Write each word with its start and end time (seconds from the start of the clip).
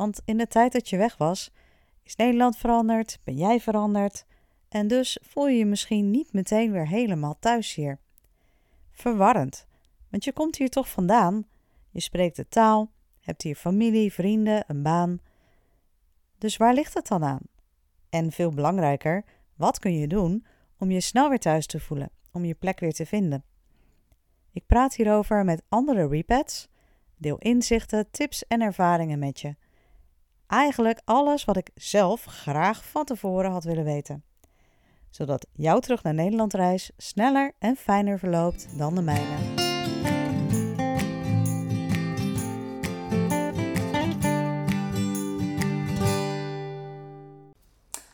Want 0.00 0.20
in 0.24 0.36
de 0.36 0.46
tijd 0.46 0.72
dat 0.72 0.88
je 0.88 0.96
weg 0.96 1.16
was, 1.16 1.50
is 2.02 2.16
Nederland 2.16 2.56
veranderd, 2.56 3.18
ben 3.24 3.36
jij 3.36 3.60
veranderd 3.60 4.24
en 4.68 4.88
dus 4.88 5.18
voel 5.22 5.48
je 5.48 5.58
je 5.58 5.66
misschien 5.66 6.10
niet 6.10 6.32
meteen 6.32 6.72
weer 6.72 6.88
helemaal 6.88 7.36
thuis 7.38 7.74
hier. 7.74 7.98
Verwarrend, 8.90 9.66
want 10.08 10.24
je 10.24 10.32
komt 10.32 10.56
hier 10.56 10.68
toch 10.68 10.88
vandaan, 10.88 11.44
je 11.90 12.00
spreekt 12.00 12.36
de 12.36 12.48
taal, 12.48 12.90
hebt 13.20 13.42
hier 13.42 13.54
familie, 13.54 14.12
vrienden, 14.12 14.64
een 14.66 14.82
baan. 14.82 15.20
Dus 16.38 16.56
waar 16.56 16.74
ligt 16.74 16.94
het 16.94 17.06
dan 17.06 17.24
aan? 17.24 17.42
En 18.10 18.32
veel 18.32 18.50
belangrijker, 18.50 19.24
wat 19.56 19.78
kun 19.78 19.98
je 19.98 20.06
doen 20.06 20.46
om 20.78 20.90
je 20.90 21.00
snel 21.00 21.28
weer 21.28 21.38
thuis 21.38 21.66
te 21.66 21.80
voelen, 21.80 22.10
om 22.32 22.44
je 22.44 22.54
plek 22.54 22.80
weer 22.80 22.92
te 22.92 23.06
vinden? 23.06 23.44
Ik 24.52 24.66
praat 24.66 24.94
hierover 24.94 25.44
met 25.44 25.62
andere 25.68 26.08
repats, 26.08 26.68
deel 27.16 27.38
inzichten, 27.38 28.10
tips 28.10 28.46
en 28.46 28.60
ervaringen 28.60 29.18
met 29.18 29.40
je. 29.40 29.54
Eigenlijk 30.50 31.00
alles 31.04 31.44
wat 31.44 31.56
ik 31.56 31.70
zelf 31.74 32.24
graag 32.24 32.84
van 32.84 33.04
tevoren 33.04 33.50
had 33.50 33.64
willen 33.64 33.84
weten. 33.84 34.24
Zodat 35.10 35.46
jouw 35.52 35.78
terug 35.78 36.02
naar 36.02 36.14
Nederland 36.14 36.54
reis 36.54 36.90
sneller 36.96 37.52
en 37.58 37.76
fijner 37.76 38.18
verloopt 38.18 38.78
dan 38.78 38.94
de 38.94 39.02
mijne. 39.02 39.36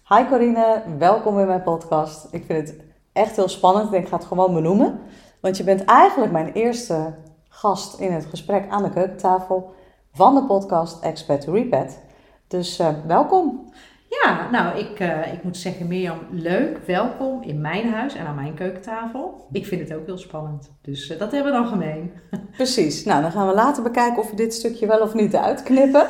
Hi 0.08 0.28
Corine, 0.28 0.82
welkom 0.98 1.38
in 1.38 1.46
mijn 1.46 1.62
podcast. 1.62 2.28
Ik 2.30 2.44
vind 2.44 2.68
het 2.68 2.80
echt 3.12 3.36
heel 3.36 3.48
spannend 3.48 3.92
en 3.92 4.00
ik 4.00 4.08
ga 4.08 4.16
het 4.16 4.26
gewoon 4.26 4.54
benoemen. 4.54 5.00
Want 5.40 5.56
je 5.56 5.64
bent 5.64 5.84
eigenlijk 5.84 6.32
mijn 6.32 6.52
eerste 6.52 7.14
gast 7.48 8.00
in 8.00 8.12
het 8.12 8.26
gesprek 8.26 8.68
aan 8.68 8.82
de 8.82 8.90
keukentafel 8.90 9.74
van 10.12 10.34
de 10.34 10.44
podcast 10.44 11.02
Expert 11.02 11.40
to 11.40 11.52
Repat. 11.52 12.04
Dus 12.48 12.80
uh, 12.80 12.88
welkom. 13.06 13.72
Ja, 14.08 14.50
nou, 14.50 14.78
ik, 14.78 15.00
uh, 15.00 15.32
ik 15.32 15.42
moet 15.42 15.56
zeggen, 15.56 15.86
Mirjam, 15.86 16.18
leuk, 16.30 16.78
welkom 16.86 17.42
in 17.42 17.60
mijn 17.60 17.92
huis 17.92 18.14
en 18.14 18.26
aan 18.26 18.34
mijn 18.34 18.54
keukentafel. 18.54 19.46
Ik 19.52 19.66
vind 19.66 19.88
het 19.88 19.98
ook 19.98 20.06
heel 20.06 20.18
spannend, 20.18 20.72
dus 20.82 21.10
uh, 21.10 21.18
dat 21.18 21.32
hebben 21.32 21.52
we 21.52 21.58
dan 21.58 21.68
gemeen. 21.68 22.12
Precies, 22.56 23.04
nou 23.04 23.22
dan 23.22 23.32
gaan 23.32 23.46
we 23.48 23.54
later 23.54 23.82
bekijken 23.82 24.22
of 24.22 24.30
we 24.30 24.36
dit 24.36 24.54
stukje 24.54 24.86
wel 24.86 25.00
of 25.00 25.14
niet 25.14 25.36
uitknippen. 25.36 26.06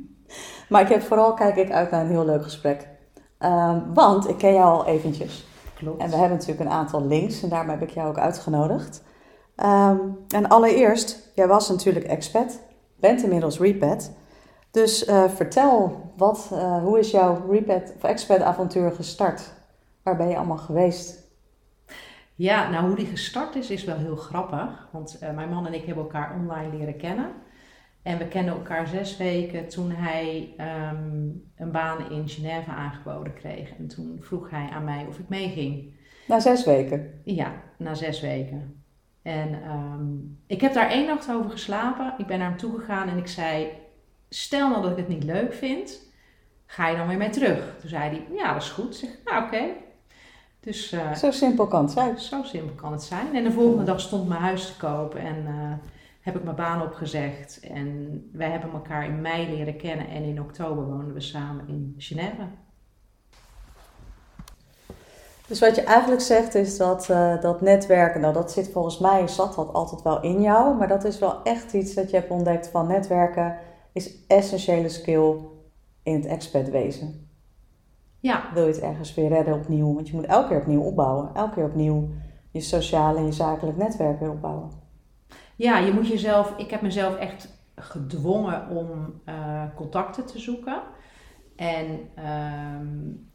maar 0.68 0.82
ik 0.82 0.88
heb 0.88 1.02
vooral, 1.02 1.34
kijk 1.34 1.56
ik 1.56 1.70
uit 1.70 1.90
naar 1.90 2.00
een 2.00 2.10
heel 2.10 2.24
leuk 2.24 2.42
gesprek. 2.42 2.88
Uh, 3.40 3.76
want 3.94 4.28
ik 4.28 4.36
ken 4.38 4.54
jou 4.54 4.74
al 4.74 4.86
eventjes. 4.86 5.46
Klopt. 5.74 6.02
En 6.02 6.10
we 6.10 6.16
hebben 6.16 6.38
natuurlijk 6.38 6.60
een 6.60 6.76
aantal 6.76 7.06
links 7.06 7.42
en 7.42 7.48
daarom 7.48 7.70
heb 7.70 7.82
ik 7.82 7.90
jou 7.90 8.08
ook 8.08 8.18
uitgenodigd. 8.18 9.02
Um, 9.56 10.18
en 10.28 10.48
allereerst, 10.48 11.30
jij 11.34 11.46
was 11.46 11.68
natuurlijk 11.68 12.04
expat, 12.04 12.60
bent 12.96 13.22
inmiddels 13.22 13.58
repat. 13.58 14.12
Dus 14.70 15.08
uh, 15.08 15.28
vertel, 15.28 16.02
wat, 16.16 16.50
uh, 16.52 16.82
hoe 16.82 16.98
is 16.98 17.10
jouw 17.10 17.50
repat 17.50 17.92
of 17.96 18.04
expat 18.04 18.40
avontuur 18.40 18.92
gestart? 18.92 19.52
Waar 20.02 20.16
ben 20.16 20.28
je 20.28 20.36
allemaal 20.36 20.56
geweest? 20.56 21.28
Ja, 22.34 22.70
nou 22.70 22.86
hoe 22.86 22.96
die 22.96 23.06
gestart 23.06 23.54
is, 23.54 23.70
is 23.70 23.84
wel 23.84 23.96
heel 23.96 24.16
grappig. 24.16 24.88
Want 24.92 25.18
uh, 25.22 25.30
mijn 25.30 25.48
man 25.48 25.66
en 25.66 25.74
ik 25.74 25.84
hebben 25.84 26.04
elkaar 26.04 26.34
online 26.34 26.76
leren 26.76 26.96
kennen. 26.96 27.30
En 28.02 28.18
we 28.18 28.28
kennen 28.28 28.54
elkaar 28.54 28.86
zes 28.86 29.16
weken 29.16 29.68
toen 29.68 29.90
hij 29.90 30.54
um, 30.92 31.50
een 31.56 31.70
baan 31.70 32.10
in 32.10 32.28
Genève 32.28 32.70
aangeboden 32.70 33.34
kreeg. 33.34 33.76
En 33.78 33.88
toen 33.88 34.18
vroeg 34.20 34.50
hij 34.50 34.68
aan 34.72 34.84
mij 34.84 35.06
of 35.08 35.18
ik 35.18 35.28
meeging. 35.28 35.94
Na 36.26 36.40
zes 36.40 36.64
weken? 36.64 37.20
Ja, 37.24 37.52
na 37.78 37.94
zes 37.94 38.20
weken. 38.20 38.82
En 39.22 39.70
um, 39.70 40.38
ik 40.46 40.60
heb 40.60 40.72
daar 40.72 40.90
één 40.90 41.06
nacht 41.06 41.32
over 41.32 41.50
geslapen. 41.50 42.14
Ik 42.18 42.26
ben 42.26 42.38
naar 42.38 42.48
hem 42.48 42.58
toegegaan 42.58 43.08
en 43.08 43.18
ik 43.18 43.28
zei: 43.28 43.68
Stel 44.30 44.68
nou 44.68 44.82
dat 44.82 44.90
ik 44.90 44.96
het 44.96 45.08
niet 45.08 45.24
leuk 45.24 45.52
vind, 45.52 46.00
ga 46.66 46.88
je 46.88 46.96
dan 46.96 47.08
weer 47.08 47.16
mee 47.16 47.30
terug? 47.30 47.76
Toen 47.80 47.88
zei 47.88 48.02
hij: 48.02 48.36
Ja, 48.36 48.52
dat 48.52 48.62
is 48.62 48.68
goed. 48.68 48.96
Zeg: 48.96 49.10
Nou, 49.24 49.44
oké. 49.44 49.54
Okay. 49.54 49.76
Dus, 50.60 50.92
uh, 50.92 51.14
zo 51.14 51.30
simpel 51.30 51.66
kan 51.66 51.82
het 51.82 51.92
zijn. 51.92 52.18
Zo 52.18 52.42
simpel 52.42 52.74
kan 52.74 52.92
het 52.92 53.02
zijn. 53.02 53.34
En 53.34 53.44
de 53.44 53.52
volgende 53.52 53.84
dag 53.84 54.00
stond 54.00 54.28
mijn 54.28 54.40
huis 54.40 54.66
te 54.66 54.76
koop 54.76 55.14
en. 55.14 55.36
Uh, 55.48 55.72
heb 56.20 56.36
ik 56.36 56.44
mijn 56.44 56.56
baan 56.56 56.82
opgezegd. 56.82 57.60
En 57.60 58.20
wij 58.32 58.50
hebben 58.50 58.72
elkaar 58.72 59.04
in 59.04 59.20
mei 59.20 59.48
leren 59.48 59.76
kennen 59.76 60.08
en 60.08 60.22
in 60.22 60.40
oktober 60.40 60.84
woonden 60.84 61.14
we 61.14 61.20
samen 61.20 61.68
in 61.68 61.94
Genève. 61.98 62.46
Dus 65.46 65.60
wat 65.60 65.76
je 65.76 65.82
eigenlijk 65.82 66.20
zegt 66.20 66.54
is 66.54 66.76
dat 66.76 67.08
uh, 67.10 67.40
dat 67.40 67.60
netwerken, 67.60 68.20
nou 68.20 68.34
dat 68.34 68.52
zit 68.52 68.70
volgens 68.72 68.98
mij, 68.98 69.28
zat 69.28 69.54
dat 69.54 69.72
altijd 69.72 70.02
wel 70.02 70.20
in 70.22 70.40
jou, 70.40 70.76
maar 70.76 70.88
dat 70.88 71.04
is 71.04 71.18
wel 71.18 71.42
echt 71.42 71.72
iets 71.72 71.94
dat 71.94 72.10
je 72.10 72.16
hebt 72.16 72.30
ontdekt 72.30 72.68
van 72.68 72.86
netwerken 72.86 73.56
is 73.92 74.26
essentiële 74.26 74.88
skill 74.88 75.34
in 76.02 76.14
het 76.14 76.26
expertwezen. 76.26 77.28
Ja. 78.20 78.50
Wil 78.54 78.66
je 78.66 78.72
het 78.72 78.82
ergens 78.82 79.14
weer 79.14 79.28
redden 79.28 79.54
opnieuw, 79.54 79.94
want 79.94 80.08
je 80.08 80.14
moet 80.14 80.26
elke 80.26 80.48
keer 80.48 80.60
opnieuw 80.60 80.82
opbouwen, 80.82 81.30
elke 81.34 81.54
keer 81.54 81.64
opnieuw 81.64 82.08
je 82.50 82.60
sociale 82.60 83.18
en 83.18 83.24
je 83.24 83.32
zakelijk 83.32 83.76
netwerk 83.76 84.20
weer 84.20 84.30
opbouwen. 84.30 84.70
Ja, 85.56 85.78
je 85.78 85.92
moet 85.92 86.08
jezelf, 86.08 86.54
ik 86.56 86.70
heb 86.70 86.82
mezelf 86.82 87.16
echt 87.16 87.58
gedwongen 87.74 88.68
om 88.68 89.20
uh, 89.28 89.62
contacten 89.74 90.26
te 90.26 90.38
zoeken. 90.38 90.82
En 91.56 91.86
um, 92.80 93.30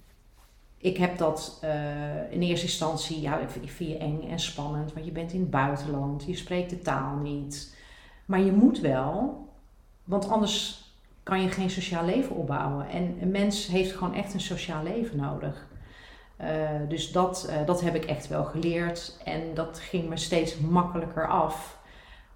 ik 0.78 0.98
heb 0.98 1.18
dat 1.18 1.62
uh, 1.64 2.32
in 2.32 2.42
eerste 2.42 2.66
instantie, 2.66 3.22
ja, 3.22 3.40
ik 3.40 3.50
vind 3.50 3.90
je 3.90 3.98
eng 3.98 4.22
en 4.30 4.40
spannend, 4.40 4.94
want 4.94 5.06
je 5.06 5.12
bent 5.12 5.34
in 5.34 5.40
het 5.40 5.50
buitenland, 5.50 6.26
je 6.26 6.36
spreekt 6.36 6.70
de 6.70 6.80
taal 6.80 7.16
niet. 7.16 7.78
Maar 8.26 8.40
je 8.40 8.52
moet 8.52 8.80
wel, 8.80 9.48
want 10.06 10.30
anders 10.30 10.84
kan 11.24 11.42
je 11.42 11.50
geen 11.50 11.70
sociaal 11.70 12.06
leven 12.06 12.36
opbouwen. 12.36 12.90
En 12.90 13.18
een 13.22 13.32
mens 13.32 13.68
heeft 13.68 13.92
gewoon 13.92 14.14
echt 14.14 14.34
een 14.34 14.42
sociaal 14.42 14.84
leven 14.84 15.18
nodig. 15.18 15.68
Uh, 16.42 16.48
dus 16.90 17.12
dat, 17.12 17.48
uh, 17.50 17.66
dat 17.66 17.82
heb 17.82 17.96
ik 17.96 18.06
echt 18.06 18.28
wel 18.28 18.44
geleerd 18.44 19.22
en 19.24 19.54
dat 19.54 19.80
ging 19.80 20.10
me 20.10 20.18
steeds 20.18 20.58
makkelijker 20.60 21.28
af. 21.28 21.78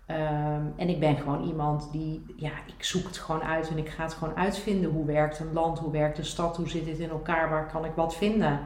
Um, 0.08 0.74
en 0.76 0.90
ik 0.90 1.00
ben 1.00 1.18
gewoon 1.18 1.48
iemand 1.48 1.92
die, 1.92 2.26
ja, 2.38 2.52
ik 2.78 2.84
zoek 2.84 3.08
het 3.08 3.18
gewoon 3.18 3.44
uit 3.44 3.70
en 3.70 3.78
ik 3.78 3.90
ga 3.90 4.04
het 4.04 4.14
gewoon 4.14 4.36
uitvinden. 4.36 4.92
Hoe 4.92 5.06
werkt 5.06 5.40
een 5.40 5.54
land, 5.54 5.80
hoe 5.80 5.92
werkt 5.92 6.18
een 6.18 6.26
stad, 6.26 6.58
hoe 6.58 6.70
zit 6.70 6.88
het 6.88 7.00
in 7.00 7.10
elkaar, 7.10 7.50
waar 7.50 7.68
kan 7.72 7.86
ik 7.86 7.92
wat 7.96 8.16
vinden? 8.16 8.60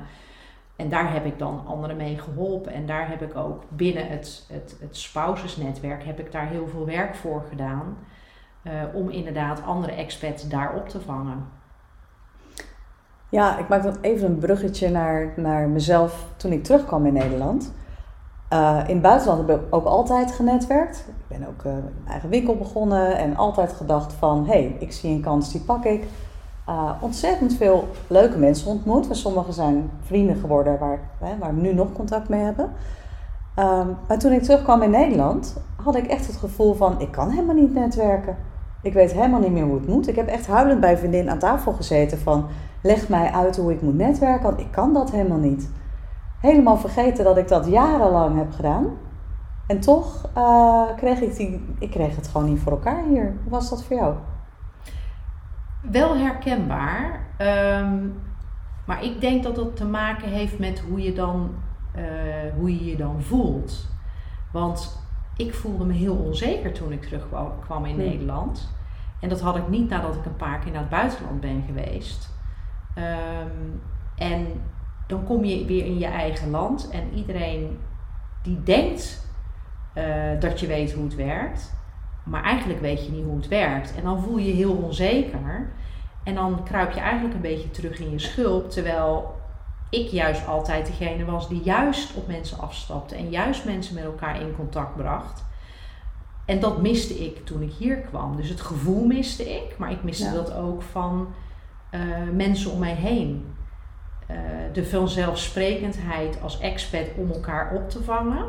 En 0.75 0.89
daar 0.89 1.13
heb 1.13 1.25
ik 1.25 1.39
dan 1.39 1.65
anderen 1.65 1.97
mee 1.97 2.17
geholpen. 2.17 2.73
En 2.73 2.85
daar 2.85 3.09
heb 3.09 3.21
ik 3.21 3.35
ook 3.35 3.63
binnen 3.69 4.07
het, 4.07 4.45
het, 4.51 4.77
het 4.79 4.97
spousesnetwerk 4.97 6.03
heb 6.03 6.19
ik 6.19 6.31
daar 6.31 6.47
heel 6.47 6.67
veel 6.67 6.85
werk 6.85 7.15
voor 7.15 7.45
gedaan. 7.49 7.97
Uh, 8.63 8.71
om 8.93 9.09
inderdaad 9.09 9.61
andere 9.65 9.93
expats 9.93 10.47
daarop 10.47 10.89
te 10.89 11.01
vangen. 11.01 11.45
Ja, 13.29 13.57
ik 13.57 13.67
maak 13.67 13.83
dan 13.83 13.97
even 14.01 14.27
een 14.27 14.37
bruggetje 14.37 14.89
naar, 14.89 15.33
naar 15.35 15.69
mezelf 15.69 16.25
toen 16.37 16.51
ik 16.51 16.63
terugkwam 16.63 17.05
in 17.05 17.13
Nederland. 17.13 17.73
Uh, 18.53 18.79
in 18.87 18.93
het 18.93 19.01
buitenland 19.01 19.47
heb 19.47 19.59
ik 19.59 19.65
ook 19.69 19.85
altijd 19.85 20.31
genetwerkt. 20.31 21.05
Ik 21.07 21.37
ben 21.37 21.47
ook 21.47 21.63
uh, 21.63 21.73
een 21.73 22.07
eigen 22.07 22.29
winkel 22.29 22.55
begonnen 22.55 23.17
en 23.17 23.35
altijd 23.35 23.73
gedacht 23.73 24.13
van... 24.13 24.45
hé, 24.45 24.51
hey, 24.51 24.75
ik 24.79 24.91
zie 24.91 25.15
een 25.15 25.21
kans, 25.21 25.51
die 25.51 25.61
pak 25.61 25.83
ik. 25.83 26.03
Ontzettend 26.99 27.53
veel 27.53 27.87
leuke 28.07 28.37
mensen 28.37 28.67
ontmoet. 28.71 29.09
En 29.09 29.15
sommigen 29.15 29.53
zijn 29.53 29.89
vrienden 30.01 30.35
geworden 30.35 30.79
waar, 30.79 30.99
hè, 31.19 31.37
waar 31.37 31.55
we 31.55 31.61
nu 31.61 31.73
nog 31.73 31.91
contact 31.93 32.29
mee 32.29 32.41
hebben. 32.41 32.71
Um, 33.59 33.97
maar 34.07 34.19
toen 34.19 34.31
ik 34.31 34.43
terugkwam 34.43 34.81
in 34.81 34.89
Nederland, 34.89 35.57
had 35.83 35.95
ik 35.95 36.05
echt 36.05 36.27
het 36.27 36.35
gevoel 36.35 36.73
van... 36.73 37.01
ik 37.01 37.11
kan 37.11 37.29
helemaal 37.29 37.55
niet 37.55 37.73
netwerken. 37.73 38.37
Ik 38.83 38.93
weet 38.93 39.11
helemaal 39.11 39.39
niet 39.39 39.51
meer 39.51 39.63
hoe 39.63 39.75
het 39.75 39.87
moet. 39.87 40.07
Ik 40.07 40.15
heb 40.15 40.27
echt 40.27 40.47
huilend 40.47 40.79
bij 40.79 40.97
vriendin 40.97 41.29
aan 41.29 41.39
tafel 41.39 41.73
gezeten 41.73 42.17
van... 42.17 42.45
leg 42.81 43.09
mij 43.09 43.31
uit 43.31 43.57
hoe 43.57 43.71
ik 43.71 43.81
moet 43.81 43.97
netwerken, 43.97 44.43
want 44.43 44.59
ik 44.59 44.71
kan 44.71 44.93
dat 44.93 45.11
helemaal 45.11 45.37
niet 45.37 45.69
helemaal 46.43 46.77
vergeten 46.77 47.23
dat 47.23 47.37
ik 47.37 47.47
dat 47.47 47.67
jarenlang 47.67 48.37
heb 48.37 48.51
gedaan. 48.51 48.87
En 49.67 49.79
toch 49.79 50.29
uh, 50.37 50.83
kreeg 50.95 51.21
ik, 51.21 51.59
ik 51.79 51.91
kreeg 51.91 52.15
het 52.15 52.27
gewoon 52.27 52.49
niet 52.49 52.59
voor 52.59 52.71
elkaar 52.71 53.03
hier. 53.03 53.33
Hoe 53.43 53.51
was 53.51 53.69
dat 53.69 53.83
voor 53.83 53.95
jou? 53.95 54.15
Wel 55.81 56.17
herkenbaar. 56.17 57.25
Um, 57.81 58.21
maar 58.85 59.03
ik 59.03 59.21
denk 59.21 59.43
dat 59.43 59.55
dat 59.55 59.75
te 59.75 59.85
maken 59.85 60.29
heeft 60.29 60.59
met 60.59 60.83
hoe 60.89 61.01
je, 61.01 61.13
dan, 61.13 61.49
uh, 61.95 62.03
hoe 62.57 62.77
je 62.77 62.85
je 62.85 62.95
dan 62.95 63.21
voelt. 63.21 63.87
Want 64.51 65.02
ik 65.37 65.53
voelde 65.53 65.85
me 65.85 65.93
heel 65.93 66.15
onzeker 66.15 66.71
toen 66.71 66.91
ik 66.91 67.01
terugkwam 67.01 67.85
in. 67.85 67.97
Nederland. 67.97 68.71
En 69.19 69.29
dat 69.29 69.41
had 69.41 69.55
ik 69.55 69.67
niet 69.67 69.89
nadat 69.89 70.15
ik 70.15 70.25
een 70.25 70.35
paar 70.35 70.59
keer 70.59 70.71
naar 70.71 70.81
het 70.81 70.89
buitenland 70.89 71.41
ben 71.41 71.63
geweest. 71.67 72.29
Ehm, 72.95 73.47
en 74.15 74.47
dan 75.07 75.23
kom 75.23 75.43
je 75.43 75.65
weer 75.65 75.85
in 75.85 75.99
je 75.99 76.05
eigen 76.05 76.49
land 76.49 76.89
en 76.89 77.13
iedereen 77.13 77.79
die 78.41 78.63
denkt 78.63 79.31
eh, 79.93 80.39
dat 80.39 80.59
je 80.59 80.67
weet 80.67 80.93
hoe 80.93 81.03
het 81.03 81.15
werkt, 81.15 81.73
maar 82.23 82.43
eigenlijk 82.43 82.81
weet 82.81 83.05
je 83.05 83.11
niet 83.11 83.25
hoe 83.25 83.35
het 83.35 83.47
werkt. 83.47 83.95
En 83.95 84.03
dan 84.03 84.21
voel 84.21 84.37
je 84.37 84.47
je 84.47 84.53
heel 84.53 84.75
onzeker 84.75 85.67
en 86.23 86.35
dan 86.35 86.63
kruip 86.63 86.91
je 86.91 86.99
eigenlijk 86.99 87.33
een 87.35 87.41
beetje 87.41 87.71
terug 87.71 87.99
in 87.99 88.11
je 88.11 88.19
schulp, 88.19 88.69
terwijl 88.69 89.35
ik 89.93 90.07
juist 90.07 90.47
altijd 90.47 90.85
degene 90.85 91.25
was 91.25 91.49
die 91.49 91.61
juist 91.63 92.13
op 92.15 92.27
mensen 92.27 92.59
afstapte 92.59 93.15
en 93.15 93.29
juist 93.29 93.65
mensen 93.65 93.95
met 93.95 94.03
elkaar 94.03 94.41
in 94.41 94.55
contact 94.55 94.95
bracht. 94.95 95.45
En 96.45 96.59
dat 96.59 96.81
miste 96.81 97.13
ik 97.13 97.45
toen 97.45 97.61
ik 97.61 97.71
hier 97.71 97.97
kwam. 97.97 98.35
Dus 98.35 98.49
het 98.49 98.61
gevoel 98.61 99.05
miste 99.05 99.55
ik, 99.55 99.77
maar 99.77 99.91
ik 99.91 100.03
miste 100.03 100.33
dat 100.33 100.53
ook 100.53 100.81
van 100.81 101.27
uh, 101.91 102.01
mensen 102.33 102.71
om 102.71 102.79
mij 102.79 102.93
heen. 102.93 103.55
Uh, 104.31 104.37
de 104.73 104.85
vanzelfsprekendheid 104.85 106.37
als 106.41 106.59
expert 106.59 107.17
om 107.17 107.31
elkaar 107.31 107.73
op 107.75 107.89
te 107.89 108.03
vangen, 108.03 108.45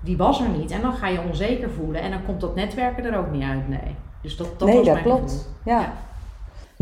die 0.00 0.16
was 0.16 0.40
er 0.40 0.48
niet. 0.48 0.70
En 0.70 0.80
dan 0.80 0.92
ga 0.92 1.08
je 1.08 1.20
onzeker 1.20 1.70
voelen 1.70 2.00
en 2.00 2.10
dan 2.10 2.24
komt 2.24 2.40
dat 2.40 2.54
netwerken 2.54 3.04
er 3.04 3.18
ook 3.18 3.30
niet 3.30 3.42
uit, 3.42 3.68
nee. 3.68 3.96
Dus 4.20 4.36
dat, 4.36 4.58
dat 4.58 4.68
nee, 4.68 4.76
was 4.76 4.86
dat 4.86 4.94
mijn 4.94 5.06
klopt. 5.06 5.30
gevoel. 5.30 5.52
Ja. 5.64 5.92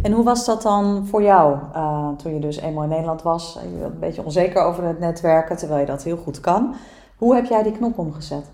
En 0.05 0.13
hoe 0.13 0.25
was 0.25 0.45
dat 0.45 0.63
dan 0.63 1.07
voor 1.07 1.23
jou 1.23 1.59
uh, 1.75 2.09
toen 2.17 2.35
je 2.35 2.41
dus 2.41 2.57
eenmaal 2.57 2.83
in 2.83 2.89
Nederland 2.89 3.23
was? 3.23 3.59
Je 3.63 3.79
was 3.79 3.91
een 3.91 3.99
beetje 3.99 4.25
onzeker 4.25 4.63
over 4.63 4.85
het 4.85 4.99
netwerken, 4.99 5.57
terwijl 5.57 5.81
je 5.81 5.87
dat 5.87 6.03
heel 6.03 6.17
goed 6.17 6.41
kan. 6.41 6.75
Hoe 7.17 7.35
heb 7.35 7.45
jij 7.45 7.63
die 7.63 7.73
knop 7.73 7.99
omgezet? 7.99 8.51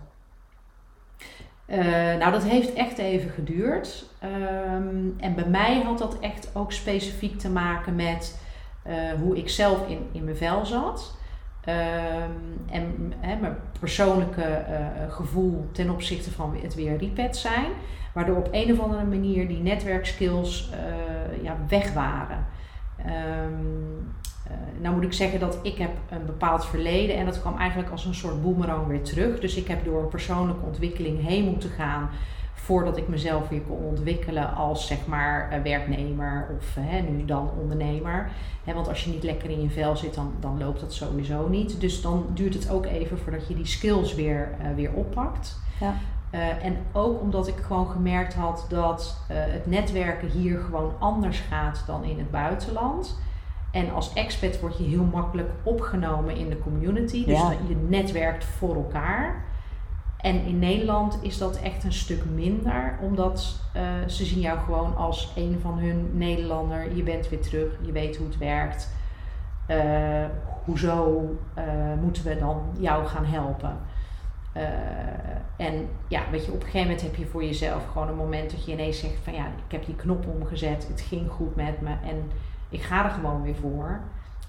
Uh, 1.67 1.79
nou, 2.19 2.31
dat 2.31 2.43
heeft 2.43 2.73
echt 2.73 2.99
even 2.99 3.31
geduurd. 3.31 4.07
Um, 4.23 5.15
en 5.19 5.35
bij 5.35 5.47
mij 5.49 5.83
had 5.83 5.99
dat 5.99 6.19
echt 6.21 6.51
ook 6.55 6.73
specifiek 6.73 7.39
te 7.39 7.51
maken 7.51 7.95
met 7.97 8.41
uh, 8.87 8.95
hoe 9.23 9.37
ik 9.37 9.49
zelf 9.49 9.89
in, 9.89 10.09
in 10.13 10.25
mijn 10.25 10.37
vel 10.37 10.67
zat. 10.67 11.15
Um, 11.69 13.13
en 13.21 13.41
mijn 13.41 13.57
persoonlijke 13.81 14.65
uh, 14.71 15.13
gevoel 15.13 15.69
ten 15.73 15.91
opzichte 15.91 16.31
van 16.31 16.57
het 16.63 16.75
weer 16.75 16.97
repet 16.97 17.37
zijn. 17.37 17.67
Waardoor 18.15 18.37
op 18.37 18.49
een 18.51 18.73
of 18.73 18.81
andere 18.81 19.05
manier 19.05 19.49
die 19.49 19.63
netwerkskills 19.63 20.71
ja, 21.43 21.57
weg 21.69 21.93
waren. 21.93 22.47
Um, 23.07 24.13
nou 24.81 24.95
moet 24.95 25.05
ik 25.05 25.13
zeggen 25.13 25.41
dat 25.41 25.59
ik 25.63 25.79
heb 25.79 25.91
een 26.11 26.27
bepaald 26.27 26.67
verleden 26.67 27.17
en 27.17 27.25
dat 27.25 27.41
kwam 27.41 27.57
eigenlijk 27.57 27.91
als 27.91 28.05
een 28.05 28.15
soort 28.15 28.43
boemerang 28.43 28.87
weer 28.87 29.03
terug. 29.03 29.41
Dus 29.41 29.57
ik 29.57 29.69
heb 29.69 29.85
door 29.85 30.07
persoonlijke 30.07 30.67
ontwikkeling 30.67 31.27
heen 31.27 31.45
moeten 31.45 31.71
gaan 31.71 32.11
voordat 32.71 32.97
ik 32.97 33.09
mezelf 33.09 33.49
weer 33.49 33.61
kon 33.61 33.85
ontwikkelen 33.85 34.55
als 34.55 34.87
zeg 34.87 35.07
maar 35.07 35.61
werknemer 35.63 36.47
of 36.57 36.75
hè, 36.75 37.01
nu 37.01 37.25
dan 37.25 37.51
ondernemer. 37.61 38.31
Hè, 38.65 38.75
want 38.75 38.89
als 38.89 39.05
je 39.05 39.11
niet 39.11 39.23
lekker 39.23 39.51
in 39.51 39.63
je 39.63 39.71
vel 39.71 39.97
zit, 39.97 40.15
dan, 40.15 40.33
dan 40.41 40.59
loopt 40.59 40.81
dat 40.81 40.93
sowieso 40.93 41.49
niet. 41.49 41.81
Dus 41.81 42.03
dan 42.03 42.27
duurt 42.35 42.55
het 42.55 42.71
ook 42.71 42.87
even 42.87 43.19
voordat 43.19 43.49
je 43.49 43.55
die 43.55 43.67
skills 43.67 44.15
weer, 44.15 44.49
uh, 44.61 44.75
weer 44.75 44.93
oppakt. 44.93 45.59
Ja. 45.81 45.95
Uh, 46.35 46.65
en 46.65 46.77
ook 46.93 47.21
omdat 47.21 47.49
ik 47.49 47.57
gewoon 47.57 47.91
gemerkt 47.91 48.35
had 48.35 48.67
dat 48.69 49.17
uh, 49.31 49.37
het 49.37 49.67
netwerken 49.67 50.29
hier 50.29 50.59
gewoon 50.59 50.93
anders 50.99 51.39
gaat 51.39 51.83
dan 51.87 52.05
in 52.05 52.19
het 52.19 52.31
buitenland. 52.31 53.19
En 53.71 53.93
als 53.93 54.13
expat 54.13 54.61
word 54.61 54.79
je 54.79 54.85
heel 54.85 55.09
makkelijk 55.13 55.51
opgenomen 55.63 56.37
in 56.37 56.49
de 56.49 56.59
community. 56.59 57.25
Dus 57.25 57.39
ja. 57.39 57.51
je 57.69 57.77
netwerkt 57.89 58.45
voor 58.45 58.75
elkaar. 58.75 59.45
En 60.23 60.45
in 60.45 60.59
Nederland 60.59 61.19
is 61.23 61.39
dat 61.39 61.61
echt 61.61 61.85
een 61.85 61.93
stuk 61.93 62.25
minder, 62.35 62.99
omdat 63.03 63.61
uh, 63.77 63.83
ze 64.07 64.25
zien 64.25 64.41
jou 64.41 64.59
gewoon 64.59 64.97
als 64.97 65.33
een 65.37 65.59
van 65.61 65.79
hun 65.79 66.11
Nederlander. 66.13 66.97
Je 66.97 67.03
bent 67.03 67.29
weer 67.29 67.41
terug, 67.41 67.79
je 67.83 67.93
weet 67.93 68.17
hoe 68.17 68.27
het 68.27 68.39
werkt. 68.39 68.89
Uh, 69.69 70.25
hoezo 70.65 71.23
uh, 71.59 71.65
moeten 72.01 72.25
we 72.25 72.39
dan 72.39 72.63
jou 72.79 73.07
gaan 73.07 73.25
helpen? 73.25 73.79
en 75.57 75.89
ja, 76.09 76.23
weet 76.31 76.45
je, 76.45 76.53
op 76.53 76.57
een 76.57 76.63
gegeven 76.63 76.81
moment 76.81 77.03
heb 77.03 77.15
je 77.15 77.27
voor 77.27 77.45
jezelf 77.45 77.87
gewoon 77.93 78.09
een 78.09 78.17
moment 78.17 78.51
dat 78.51 78.65
je 78.65 78.73
ineens 78.73 78.99
zegt 78.99 79.19
van 79.23 79.33
ja, 79.33 79.47
ik 79.47 79.73
heb 79.73 79.87
die 79.87 79.97
knop 79.97 80.27
omgezet, 80.27 80.89
het 80.89 81.01
ging 81.01 81.31
goed 81.31 81.57
met 81.57 81.81
me 81.81 81.91
en 81.91 82.31
ik 82.69 82.83
ga 82.83 83.05
er 83.05 83.11
gewoon 83.11 83.43
weer 83.43 83.55
voor. 83.55 84.01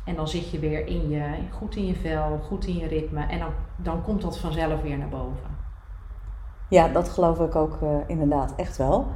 En 0.04 0.16
dan 0.16 0.28
zit 0.28 0.50
je 0.50 0.60
weer 0.60 0.88
in 0.88 1.10
je, 1.10 1.24
goed 1.52 1.76
in 1.76 1.86
je 1.86 1.96
vel, 1.96 2.40
goed 2.48 2.66
in 2.66 2.78
je 2.78 2.88
ritme. 2.88 3.26
En 3.26 3.40
dan, 3.40 3.52
dan 3.76 4.04
komt 4.04 4.22
dat 4.22 4.40
vanzelf 4.40 4.82
weer 4.82 4.98
naar 4.98 5.10
boven. 5.10 5.61
Ja, 6.72 6.88
dat 6.88 7.10
geloof 7.10 7.40
ik 7.40 7.56
ook 7.56 7.78
uh, 7.84 7.90
inderdaad 8.08 8.54
echt 8.56 8.78
wel. 8.78 9.08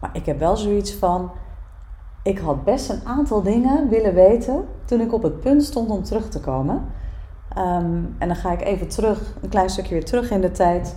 Maar 0.00 0.10
ik 0.12 0.26
heb 0.26 0.38
wel 0.38 0.56
zoiets 0.56 0.94
van. 0.94 1.30
Ik 2.22 2.38
had 2.38 2.64
best 2.64 2.90
een 2.90 3.00
aantal 3.04 3.42
dingen 3.42 3.88
willen 3.88 4.14
weten 4.14 4.64
toen 4.84 5.00
ik 5.00 5.12
op 5.12 5.22
het 5.22 5.40
punt 5.40 5.62
stond 5.62 5.90
om 5.90 6.02
terug 6.02 6.28
te 6.28 6.40
komen. 6.40 6.74
Um, 7.58 8.16
en 8.18 8.28
dan 8.28 8.36
ga 8.36 8.52
ik 8.52 8.60
even 8.60 8.88
terug, 8.88 9.34
een 9.42 9.48
klein 9.48 9.70
stukje 9.70 9.94
weer 9.94 10.04
terug 10.04 10.30
in 10.30 10.40
de 10.40 10.50
tijd. 10.50 10.96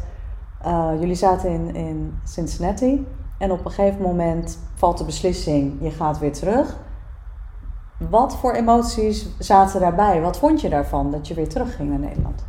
Uh, 0.65 0.91
jullie 0.99 1.15
zaten 1.15 1.49
in, 1.49 1.75
in 1.75 2.19
Cincinnati. 2.23 3.07
En 3.37 3.51
op 3.51 3.65
een 3.65 3.71
gegeven 3.71 4.01
moment 4.01 4.59
valt 4.73 4.97
de 4.97 5.05
beslissing: 5.05 5.77
je 5.81 5.91
gaat 5.91 6.19
weer 6.19 6.33
terug. 6.33 6.77
Wat 7.97 8.35
voor 8.35 8.53
emoties 8.53 9.27
zaten 9.39 9.79
daarbij? 9.79 10.21
Wat 10.21 10.37
vond 10.37 10.61
je 10.61 10.69
daarvan 10.69 11.11
dat 11.11 11.27
je 11.27 11.33
weer 11.33 11.49
terugging 11.49 11.89
naar 11.89 11.99
Nederland? 11.99 12.45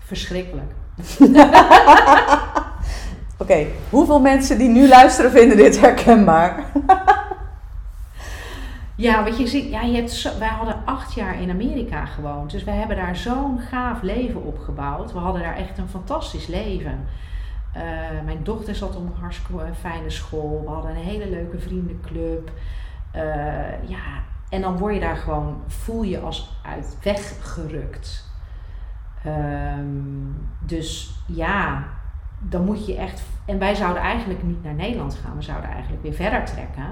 Verschrikkelijk. 0.00 0.74
Oké, 3.42 3.66
hoeveel 3.90 4.20
mensen 4.20 4.58
die 4.58 4.68
nu 4.68 4.88
luisteren 4.88 5.30
vinden 5.30 5.56
dit 5.56 5.80
herkenbaar? 5.80 6.64
ja, 9.06 9.24
wat 9.24 9.38
je 9.38 9.46
ziet, 9.46 9.70
ja, 9.70 9.80
je 9.80 9.96
hebt 9.96 10.38
wij 10.38 10.48
hadden 10.48 10.82
acht 10.84 11.14
jaar 11.14 11.40
in 11.40 11.50
Amerika 11.50 12.04
gewoond. 12.04 12.50
Dus 12.50 12.64
wij 12.64 12.74
hebben 12.74 12.96
daar 12.96 13.16
zo'n 13.16 13.58
gaaf 13.58 14.02
leven 14.02 14.44
opgebouwd. 14.44 15.12
We 15.12 15.18
hadden 15.18 15.42
daar 15.42 15.56
echt 15.56 15.78
een 15.78 15.88
fantastisch 15.88 16.46
leven. 16.46 17.06
Uh, 17.76 17.82
mijn 18.24 18.40
dochter 18.42 18.74
zat 18.74 18.96
op 18.96 19.02
een 19.02 19.20
hartstikke 19.20 19.74
fijne 19.80 20.10
school. 20.10 20.62
We 20.64 20.70
hadden 20.70 20.90
een 20.90 20.96
hele 20.96 21.30
leuke 21.30 21.58
vriendenclub. 21.58 22.50
Uh, 23.16 23.22
ja, 23.88 24.22
en 24.48 24.60
dan 24.60 24.78
word 24.78 24.94
je 24.94 25.00
daar 25.00 25.16
gewoon, 25.16 25.62
voel 25.66 26.02
je 26.02 26.20
als 26.20 26.56
uit 26.62 26.96
weggerukt. 27.02 28.30
Um, 29.26 30.48
dus 30.66 31.14
ja, 31.26 31.84
dan 32.48 32.64
moet 32.64 32.86
je 32.86 32.96
echt. 32.96 33.22
En 33.44 33.58
wij 33.58 33.74
zouden 33.74 34.02
eigenlijk 34.02 34.42
niet 34.42 34.62
naar 34.64 34.74
Nederland 34.74 35.14
gaan, 35.14 35.36
we 35.36 35.42
zouden 35.42 35.70
eigenlijk 35.70 36.02
weer 36.02 36.12
verder 36.12 36.44
trekken. 36.44 36.84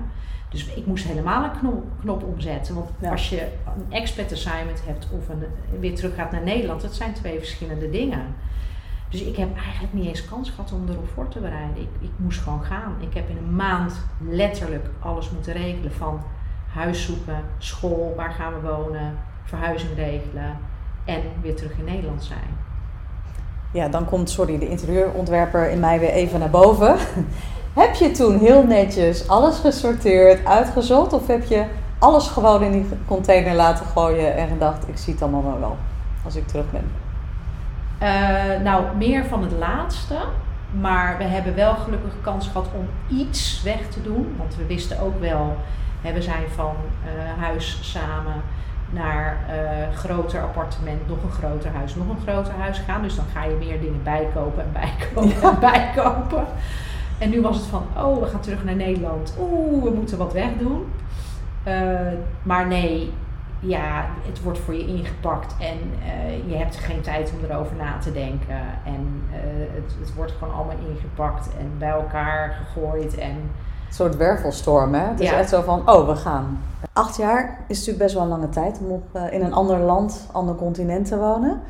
Dus 0.49 0.67
ik 0.67 0.87
moest 0.87 1.05
helemaal 1.05 1.45
een 1.45 1.59
knop, 1.59 1.85
knop 2.01 2.23
omzetten. 2.23 2.75
Want 2.75 2.91
ja. 3.01 3.11
als 3.11 3.29
je 3.29 3.49
een 3.77 3.93
expert 3.93 4.33
assignment 4.33 4.83
hebt 4.87 5.09
of 5.13 5.29
een, 5.29 5.43
weer 5.81 5.95
terug 5.95 6.15
gaat 6.15 6.31
naar 6.31 6.43
Nederland, 6.43 6.81
dat 6.81 6.95
zijn 6.95 7.13
twee 7.13 7.39
verschillende 7.39 7.91
dingen. 7.91 8.35
Dus 9.09 9.23
ik 9.23 9.37
heb 9.37 9.57
eigenlijk 9.57 9.93
niet 9.93 10.07
eens 10.07 10.25
kans 10.25 10.51
gehad 10.51 10.73
om 10.73 10.89
erop 10.89 11.09
voor 11.15 11.29
te 11.29 11.39
bereiden. 11.39 11.83
Ik, 11.83 11.89
ik 12.01 12.11
moest 12.17 12.41
gewoon 12.41 12.65
gaan. 12.65 12.95
Ik 13.01 13.15
heb 13.15 13.29
in 13.29 13.37
een 13.37 13.57
maand 13.57 14.07
letterlijk 14.29 14.87
alles 14.99 15.31
moeten 15.31 15.53
regelen 15.53 15.93
van 15.93 16.21
huis 16.73 17.05
zoeken, 17.05 17.45
school, 17.59 18.15
waar 18.17 18.31
gaan 18.31 18.53
we 18.55 18.69
wonen, 18.69 19.17
verhuizing 19.45 19.95
regelen 19.95 20.59
en 21.05 21.23
weer 21.41 21.57
terug 21.57 21.79
in 21.79 21.85
Nederland 21.85 22.23
zijn. 22.23 22.69
Ja, 23.73 23.89
dan 23.89 24.05
komt, 24.05 24.31
sorry, 24.31 24.59
de 24.59 24.69
interieurontwerper 24.69 25.71
in 25.71 25.81
mij 25.81 25.99
weer 26.01 26.11
even 26.11 26.39
naar 26.39 26.51
boven. 26.51 26.97
heb 27.83 27.95
je 27.95 28.11
toen 28.11 28.39
heel 28.39 28.63
netjes 28.67 29.29
alles 29.29 29.59
gesorteerd, 29.59 30.47
uitgezocht 30.47 31.13
of 31.13 31.27
heb 31.27 31.45
je 31.45 31.65
alles 31.99 32.29
gewoon 32.29 32.63
in 32.63 32.73
die 32.73 32.87
container 33.07 33.55
laten 33.55 33.87
gooien 33.87 34.37
en 34.37 34.49
gedacht, 34.49 34.89
ik 34.89 34.97
zie 34.97 35.13
het 35.13 35.23
allemaal 35.23 35.61
wel 35.61 35.77
als 36.25 36.37
ik 36.37 36.47
terug 36.47 36.71
ben? 36.71 36.91
Uh, 38.03 38.63
nou, 38.63 38.97
meer 38.97 39.25
van 39.25 39.43
het 39.43 39.53
laatste. 39.53 40.15
Maar 40.81 41.19
we 41.19 41.25
hebben 41.25 41.55
wel 41.55 41.75
gelukkig 41.75 42.13
kans 42.21 42.47
gehad 42.47 42.67
om 42.75 43.17
iets 43.19 43.63
weg 43.63 43.89
te 43.89 44.03
doen. 44.03 44.35
Want 44.39 44.57
we 44.57 44.67
wisten 44.67 45.01
ook 45.01 45.21
wel 45.21 45.57
we 46.03 46.23
zijn 46.23 46.49
van 46.55 46.75
uh, 47.05 47.43
huis 47.43 47.79
samen 47.81 48.43
naar 48.91 49.37
uh, 49.49 49.97
groter 49.97 50.43
appartement, 50.43 51.09
nog 51.09 51.23
een 51.23 51.31
groter 51.31 51.71
huis, 51.71 51.95
nog 51.95 52.09
een 52.09 52.23
groter 52.23 52.55
huis 52.55 52.79
gaan. 52.79 53.03
Dus 53.03 53.17
dan 53.17 53.25
ga 53.33 53.45
je 53.45 53.57
meer 53.59 53.81
dingen 53.81 54.03
bijkopen 54.03 54.63
en 54.63 54.73
bijkopen 54.73 55.29
ja. 55.29 55.51
en 55.51 55.59
bijkopen. 55.61 56.47
En 57.19 57.31
nu 57.31 57.41
was 57.41 57.57
het 57.57 57.67
van, 57.67 57.87
oh, 57.97 58.21
we 58.21 58.27
gaan 58.27 58.41
terug 58.41 58.65
naar 58.65 58.75
Nederland. 58.75 59.37
Oeh, 59.41 59.85
we 59.85 59.91
moeten 59.91 60.19
wat 60.19 60.33
wegdoen. 60.33 60.93
Uh, 61.69 62.01
maar 62.43 62.67
nee, 62.67 63.13
ja, 63.61 64.07
het 64.27 64.43
wordt 64.43 64.59
voor 64.59 64.75
je 64.75 64.87
ingepakt 64.87 65.55
en 65.59 65.79
uh, 66.03 66.51
je 66.51 66.57
hebt 66.57 66.77
geen 66.77 67.01
tijd 67.01 67.33
om 67.33 67.51
erover 67.51 67.77
na 67.77 67.99
te 67.99 68.13
denken. 68.13 68.61
En 68.85 69.23
het, 69.75 69.97
het 70.01 70.15
wordt 70.15 70.33
gewoon 70.33 70.55
allemaal 70.55 70.77
ingepakt 70.89 71.49
en 71.59 71.71
bij 71.79 71.89
elkaar 71.89 72.53
gegooid. 72.53 73.19
En 73.19 73.51
soort 73.95 74.17
wervelstorm, 74.17 74.95
hè? 74.95 75.07
Het 75.07 75.21
is 75.21 75.31
ja. 75.31 75.39
echt 75.39 75.49
zo 75.49 75.63
van, 75.63 75.91
oh, 75.91 76.09
we 76.09 76.17
gaan. 76.17 76.63
Acht 76.93 77.17
jaar 77.17 77.65
is 77.69 77.79
natuurlijk 77.79 78.05
best 78.05 78.15
wel 78.15 78.23
een 78.23 78.29
lange 78.29 78.49
tijd 78.49 78.79
om 78.85 78.91
op, 78.91 79.05
uh, 79.17 79.33
in 79.33 79.43
een 79.43 79.53
ander 79.53 79.79
land, 79.79 80.27
ander 80.33 80.55
continent 80.55 81.07
te 81.07 81.19
wonen. 81.19 81.61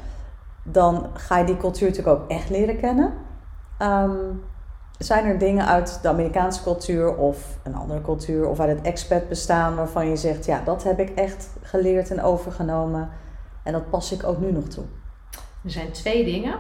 Dan 0.63 1.07
ga 1.15 1.39
je 1.39 1.45
die 1.45 1.57
cultuur 1.57 1.89
natuurlijk 1.89 2.21
ook 2.21 2.31
echt 2.31 2.51
leren 2.51 2.79
kennen. 2.79 3.13
Um, 3.83 4.43
zijn 4.99 5.25
er 5.25 5.39
dingen 5.39 5.67
uit 5.67 5.99
de 6.03 6.09
Amerikaanse 6.09 6.63
cultuur 6.63 7.17
of 7.17 7.59
een 7.63 7.75
andere 7.75 8.01
cultuur 8.01 8.49
of 8.49 8.61
uit 8.61 8.77
het 8.77 8.87
expat 8.87 9.29
bestaan 9.29 9.77
waarvan 9.77 10.09
je 10.09 10.17
zegt, 10.17 10.45
ja, 10.45 10.61
dat 10.65 10.83
heb 10.83 10.99
ik 10.99 11.11
echt 11.11 11.49
geleerd 11.63 12.11
en 12.11 12.23
overgenomen 12.23 13.09
en 13.63 13.73
dat 13.73 13.91
pas 13.91 14.13
ik 14.13 14.25
ook 14.25 14.39
nu 14.39 14.53
nog 14.53 14.65
toe? 14.65 14.85
Er 15.65 15.71
zijn 15.71 15.93
twee 15.93 16.25
dingen. 16.25 16.55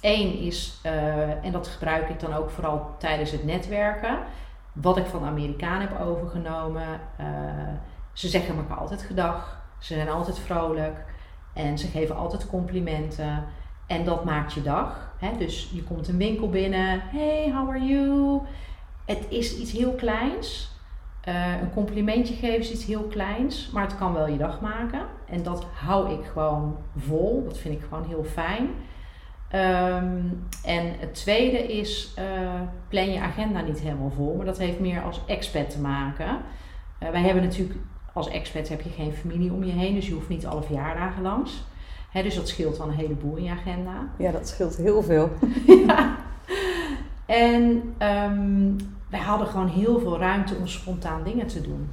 Eén 0.00 0.38
is, 0.38 0.80
uh, 0.86 1.44
en 1.44 1.52
dat 1.52 1.66
gebruik 1.66 2.08
ik 2.08 2.20
dan 2.20 2.34
ook 2.34 2.50
vooral 2.50 2.86
tijdens 2.98 3.30
het 3.30 3.44
netwerken, 3.44 4.18
wat 4.74 4.96
ik 4.96 5.06
van 5.06 5.24
Amerikanen 5.24 5.88
heb 5.88 6.00
overgenomen. 6.00 7.00
Uh, 7.20 7.26
ze 8.12 8.28
zeggen 8.28 8.56
elkaar 8.56 8.76
altijd 8.76 9.02
gedag, 9.02 9.62
ze 9.78 9.94
zijn 9.94 10.08
altijd 10.08 10.38
vrolijk 10.38 11.04
en 11.52 11.78
ze 11.78 11.86
geven 11.86 12.16
altijd 12.16 12.46
complimenten. 12.46 13.44
En 13.86 14.04
dat 14.04 14.24
maakt 14.24 14.52
je 14.52 14.62
dag. 14.62 15.12
Hè? 15.18 15.36
Dus 15.38 15.70
je 15.72 15.82
komt 15.82 16.08
een 16.08 16.16
winkel 16.16 16.48
binnen. 16.48 17.00
Hey, 17.00 17.52
how 17.54 17.68
are 17.68 17.84
you? 17.84 18.40
Het 19.04 19.26
is 19.28 19.58
iets 19.58 19.72
heel 19.72 19.92
kleins. 19.92 20.72
Uh, 21.28 21.60
een 21.60 21.72
complimentje 21.72 22.34
geven 22.34 22.58
is 22.58 22.72
iets 22.72 22.84
heel 22.84 23.02
kleins, 23.02 23.70
maar 23.70 23.82
het 23.82 23.98
kan 23.98 24.12
wel 24.12 24.26
je 24.26 24.36
dag 24.36 24.60
maken. 24.60 25.00
En 25.26 25.42
dat 25.42 25.66
hou 25.74 26.12
ik 26.12 26.24
gewoon 26.24 26.76
vol. 26.96 27.44
Dat 27.44 27.58
vind 27.58 27.74
ik 27.74 27.86
gewoon 27.88 28.04
heel 28.04 28.24
fijn. 28.24 28.68
Um, 29.54 30.46
en 30.64 30.92
het 30.98 31.14
tweede 31.14 31.58
is, 31.58 32.14
uh, 32.18 32.60
plan 32.88 33.12
je 33.12 33.20
agenda 33.20 33.60
niet 33.60 33.80
helemaal 33.80 34.12
vol, 34.16 34.34
maar 34.36 34.46
dat 34.46 34.58
heeft 34.58 34.80
meer 34.80 35.02
als 35.02 35.20
expat 35.26 35.70
te 35.70 35.80
maken. 35.80 36.26
Uh, 37.02 37.08
wij 37.08 37.22
hebben 37.22 37.42
natuurlijk, 37.42 37.78
als 38.12 38.28
expat 38.28 38.68
heb 38.68 38.80
je 38.80 38.90
geen 38.90 39.12
familie 39.12 39.52
om 39.52 39.64
je 39.64 39.72
heen, 39.72 39.94
dus 39.94 40.06
je 40.06 40.14
hoeft 40.14 40.28
niet 40.28 40.46
alle 40.46 40.62
verjaardagen 40.62 41.22
langs 41.22 41.64
dus 42.22 42.34
dat 42.34 42.48
scheelt 42.48 42.76
dan 42.76 42.88
een 42.88 42.94
heleboel 42.94 43.36
in 43.36 43.44
je 43.44 43.50
agenda. 43.50 44.08
Ja, 44.18 44.30
dat 44.30 44.48
scheelt 44.48 44.76
heel 44.76 45.02
veel. 45.02 45.30
ja. 45.86 46.16
En 47.26 47.94
um, 47.98 48.76
wij 49.10 49.20
hadden 49.20 49.46
gewoon 49.46 49.68
heel 49.68 49.98
veel 49.98 50.18
ruimte 50.18 50.54
om 50.54 50.66
spontaan 50.66 51.24
dingen 51.24 51.46
te 51.46 51.60
doen. 51.60 51.90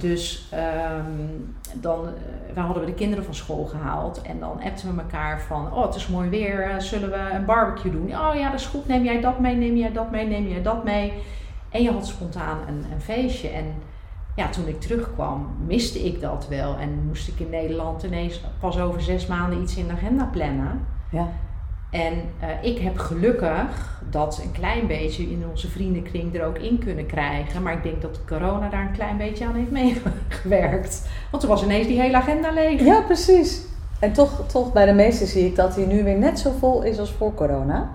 Dus 0.00 0.52
um, 0.98 1.56
dan 1.74 2.08
uh, 2.54 2.64
hadden 2.64 2.84
we 2.84 2.90
de 2.90 2.96
kinderen 2.96 3.24
van 3.24 3.34
school 3.34 3.64
gehaald. 3.64 4.22
En 4.22 4.40
dan 4.40 4.62
appten 4.62 4.94
we 4.94 5.00
elkaar 5.00 5.40
van, 5.40 5.72
oh 5.72 5.86
het 5.86 5.94
is 5.94 6.08
mooi 6.08 6.28
weer, 6.28 6.70
uh, 6.70 6.78
zullen 6.78 7.10
we 7.10 7.30
een 7.32 7.44
barbecue 7.44 7.92
doen? 7.92 8.04
Oh 8.04 8.34
ja, 8.34 8.50
dat 8.50 8.60
is 8.60 8.66
goed, 8.66 8.88
neem 8.88 9.04
jij 9.04 9.20
dat 9.20 9.38
mee, 9.38 9.54
neem 9.54 9.76
jij 9.76 9.92
dat 9.92 10.10
mee, 10.10 10.26
neem 10.26 10.48
jij 10.48 10.62
dat 10.62 10.84
mee. 10.84 11.12
En 11.70 11.82
je 11.82 11.90
had 11.92 12.06
spontaan 12.06 12.58
een, 12.68 12.84
een 12.92 13.00
feestje. 13.00 13.48
En 13.48 13.64
ja, 14.36 14.48
toen 14.48 14.66
ik 14.66 14.80
terugkwam, 14.80 15.56
miste 15.66 16.04
ik 16.04 16.20
dat 16.20 16.48
wel. 16.48 16.76
En 16.76 17.06
moest 17.06 17.28
ik 17.28 17.40
in 17.40 17.50
Nederland 17.50 18.02
ineens 18.02 18.40
pas 18.60 18.78
over 18.78 19.02
zes 19.02 19.26
maanden 19.26 19.62
iets 19.62 19.76
in 19.76 19.86
de 19.86 19.92
agenda 19.92 20.24
plannen. 20.24 20.86
Ja. 21.10 21.28
En 21.90 22.12
uh, 22.12 22.48
ik 22.60 22.78
heb 22.78 22.98
gelukkig 22.98 24.00
dat 24.10 24.40
een 24.44 24.52
klein 24.52 24.86
beetje 24.86 25.22
in 25.30 25.44
onze 25.50 25.68
vriendenkring 25.68 26.34
er 26.34 26.46
ook 26.46 26.58
in 26.58 26.78
kunnen 26.78 27.06
krijgen. 27.06 27.62
Maar 27.62 27.72
ik 27.72 27.82
denk 27.82 28.02
dat 28.02 28.20
corona 28.26 28.68
daar 28.68 28.86
een 28.86 28.92
klein 28.92 29.16
beetje 29.16 29.46
aan 29.46 29.54
heeft 29.54 29.70
meegewerkt. 29.70 31.08
Want 31.30 31.42
er 31.42 31.48
was 31.48 31.62
ineens 31.62 31.86
die 31.86 32.00
hele 32.00 32.16
agenda 32.16 32.52
leeg. 32.52 32.80
Ja, 32.80 33.00
precies. 33.00 33.66
En 34.00 34.12
toch, 34.12 34.44
toch 34.46 34.72
bij 34.72 34.86
de 34.86 34.92
meesten 34.92 35.26
zie 35.26 35.46
ik 35.46 35.56
dat 35.56 35.74
hij 35.74 35.86
nu 35.86 36.04
weer 36.04 36.18
net 36.18 36.38
zo 36.38 36.50
vol 36.58 36.82
is 36.82 36.98
als 36.98 37.12
voor 37.12 37.34
corona. 37.34 37.90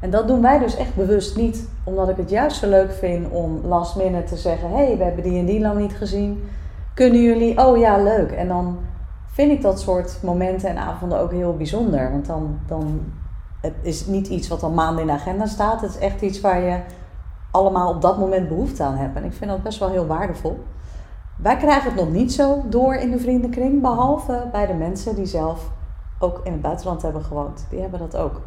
En 0.00 0.10
dat 0.10 0.28
doen 0.28 0.42
wij 0.42 0.58
dus 0.58 0.76
echt 0.76 0.94
bewust 0.94 1.36
niet, 1.36 1.68
omdat 1.84 2.08
ik 2.08 2.16
het 2.16 2.30
juist 2.30 2.56
zo 2.56 2.68
leuk 2.68 2.92
vind 2.92 3.30
om 3.30 3.60
last 3.64 3.96
minute 3.96 4.24
te 4.24 4.36
zeggen: 4.36 4.70
hé, 4.70 4.86
hey, 4.86 4.96
we 4.96 5.04
hebben 5.04 5.24
die 5.24 5.38
en 5.38 5.46
die 5.46 5.60
lang 5.60 5.78
niet 5.78 5.94
gezien. 5.94 6.48
Kunnen 6.94 7.22
jullie? 7.22 7.58
Oh 7.58 7.78
ja, 7.78 8.02
leuk. 8.02 8.30
En 8.30 8.48
dan 8.48 8.78
vind 9.32 9.50
ik 9.50 9.62
dat 9.62 9.80
soort 9.80 10.18
momenten 10.22 10.68
en 10.68 10.78
avonden 10.78 11.18
ook 11.20 11.30
heel 11.30 11.56
bijzonder. 11.56 12.10
Want 12.10 12.26
dan, 12.26 12.58
dan 12.66 13.00
het 13.64 13.74
is 13.82 14.06
niet 14.06 14.28
iets 14.28 14.48
wat 14.48 14.62
al 14.62 14.70
maanden 14.70 15.00
in 15.00 15.06
de 15.06 15.12
agenda 15.12 15.46
staat. 15.46 15.80
Het 15.80 15.90
is 15.90 15.98
echt 15.98 16.20
iets 16.20 16.40
waar 16.40 16.60
je 16.60 16.80
allemaal 17.50 17.94
op 17.94 18.02
dat 18.02 18.18
moment 18.18 18.48
behoefte 18.48 18.82
aan 18.82 18.96
hebt. 18.96 19.16
En 19.16 19.24
ik 19.24 19.32
vind 19.32 19.50
dat 19.50 19.62
best 19.62 19.78
wel 19.78 19.90
heel 19.90 20.06
waardevol. 20.06 20.64
Wij 21.36 21.56
krijgen 21.56 21.92
het 21.92 22.00
nog 22.00 22.10
niet 22.10 22.32
zo 22.32 22.64
door 22.68 22.94
in 22.94 23.10
de 23.10 23.18
vriendenkring, 23.18 23.80
behalve 23.80 24.48
bij 24.52 24.66
de 24.66 24.72
mensen 24.72 25.14
die 25.14 25.26
zelf 25.26 25.70
ook 26.18 26.40
in 26.44 26.52
het 26.52 26.60
buitenland 26.60 27.02
hebben 27.02 27.24
gewoond. 27.24 27.66
Die 27.70 27.80
hebben 27.80 27.98
dat 27.98 28.16
ook. 28.16 28.40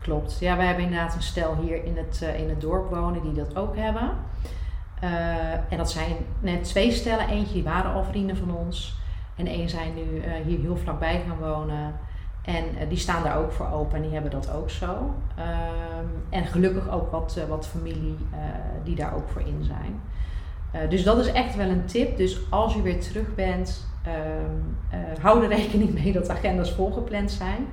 Klopt. 0.00 0.38
Ja, 0.40 0.56
wij 0.56 0.66
hebben 0.66 0.84
inderdaad 0.84 1.14
een 1.14 1.22
stel 1.22 1.56
hier 1.56 1.84
in 1.84 1.96
het, 1.96 2.20
uh, 2.22 2.40
in 2.40 2.48
het 2.48 2.60
dorp 2.60 2.90
wonen 2.90 3.22
die 3.22 3.32
dat 3.32 3.56
ook 3.56 3.76
hebben. 3.76 4.10
Uh, 5.04 5.52
en 5.52 5.76
dat 5.76 5.90
zijn 5.90 6.16
net 6.40 6.64
twee 6.64 6.90
stellen. 6.90 7.28
Eentje 7.28 7.54
die 7.54 7.64
waren 7.64 7.92
al 7.92 8.04
vrienden 8.04 8.36
van 8.36 8.56
ons. 8.56 8.98
En 9.36 9.46
één 9.46 9.68
zijn 9.68 9.94
nu 9.94 10.02
uh, 10.02 10.24
hier 10.44 10.58
heel 10.58 10.76
vlakbij 10.76 11.22
gaan 11.26 11.38
wonen. 11.38 11.94
En 12.44 12.88
die 12.88 12.98
staan 12.98 13.22
daar 13.22 13.38
ook 13.38 13.52
voor 13.52 13.70
open 13.72 13.96
en 13.96 14.02
die 14.02 14.12
hebben 14.12 14.30
dat 14.30 14.52
ook 14.52 14.70
zo. 14.70 15.14
Ehm, 15.36 16.06
en 16.30 16.44
gelukkig 16.46 16.90
ook 16.90 17.10
wat, 17.10 17.38
wat 17.48 17.66
familie 17.66 18.16
die 18.84 18.94
daar 18.94 19.14
ook 19.14 19.28
voor 19.28 19.40
in 19.40 19.64
zijn. 19.64 20.00
dus 20.88 21.02
dat 21.02 21.18
is 21.18 21.32
echt 21.32 21.56
wel 21.56 21.68
een 21.68 21.84
tip. 21.84 22.16
Dus 22.16 22.40
als 22.50 22.74
je 22.74 22.82
weer 22.82 23.00
terug 23.00 23.34
bent, 23.34 23.86
ehm, 24.02 25.20
hou 25.20 25.42
er 25.42 25.48
rekening 25.48 25.94
mee 26.02 26.12
dat 26.12 26.30
agendas 26.30 26.72
volgepland 26.72 27.30
zijn 27.30 27.66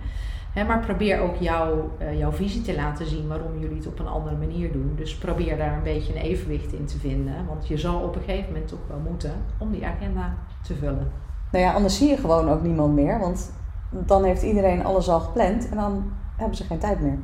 maar 0.54 0.80
probeer 0.80 1.20
ook 1.20 1.36
jouw, 1.36 1.92
uh, 2.02 2.18
jouw 2.18 2.32
visie 2.32 2.62
te 2.62 2.76
laten 2.76 3.06
zien 3.06 3.28
waarom 3.28 3.60
jullie 3.60 3.78
het 3.78 3.88
op 3.88 4.00
een 4.00 4.08
andere 4.08 4.36
manier 4.36 4.72
doen. 4.72 4.94
Dus 4.96 5.16
probeer 5.16 5.58
daar 5.58 5.74
een 5.74 5.84
beetje 5.84 6.14
een 6.16 6.22
evenwicht 6.22 6.74
in 6.74 6.86
te 6.86 6.98
vinden. 6.98 7.46
Want 7.48 7.68
je 7.68 7.78
zal 7.78 8.02
op 8.02 8.16
een 8.16 8.22
gegeven 8.22 8.52
moment 8.52 8.68
toch 8.68 8.88
wel 8.88 9.00
moeten 9.00 9.34
om 9.58 9.72
die 9.72 9.86
agenda 9.86 10.34
te 10.62 10.76
vullen. 10.76 11.12
Nou 11.52 11.64
ja, 11.66 11.74
anders 11.74 11.98
zie 11.98 12.10
je 12.10 12.18
gewoon 12.18 12.50
ook 12.50 12.62
niemand 12.62 12.94
meer. 12.94 13.20
Want 13.20 13.54
dan 13.92 14.24
heeft 14.24 14.42
iedereen 14.42 14.86
alles 14.86 15.10
al 15.10 15.20
gepland 15.20 15.70
en 15.70 15.76
dan 15.76 16.12
hebben 16.36 16.58
ze 16.58 16.64
geen 16.64 16.80
tijd 16.80 17.02
meer. 17.02 17.18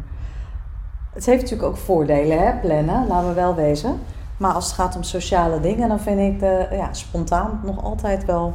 Het 1.14 1.26
heeft 1.26 1.42
natuurlijk 1.42 1.70
ook 1.70 1.78
voordelen, 1.78 2.40
hè, 2.40 2.54
plannen, 2.60 3.08
laten 3.08 3.28
we 3.28 3.34
wel 3.34 3.56
wezen. 3.56 4.00
Maar 4.38 4.54
als 4.54 4.66
het 4.66 4.74
gaat 4.74 4.96
om 4.96 5.04
sociale 5.04 5.60
dingen, 5.60 5.90
dan 5.90 6.00
vind 6.00 6.20
ik 6.20 6.40
de, 6.40 6.68
ja, 6.72 6.94
spontaan 6.94 7.62
nog 7.64 7.84
altijd 7.84 8.26
wel 8.26 8.54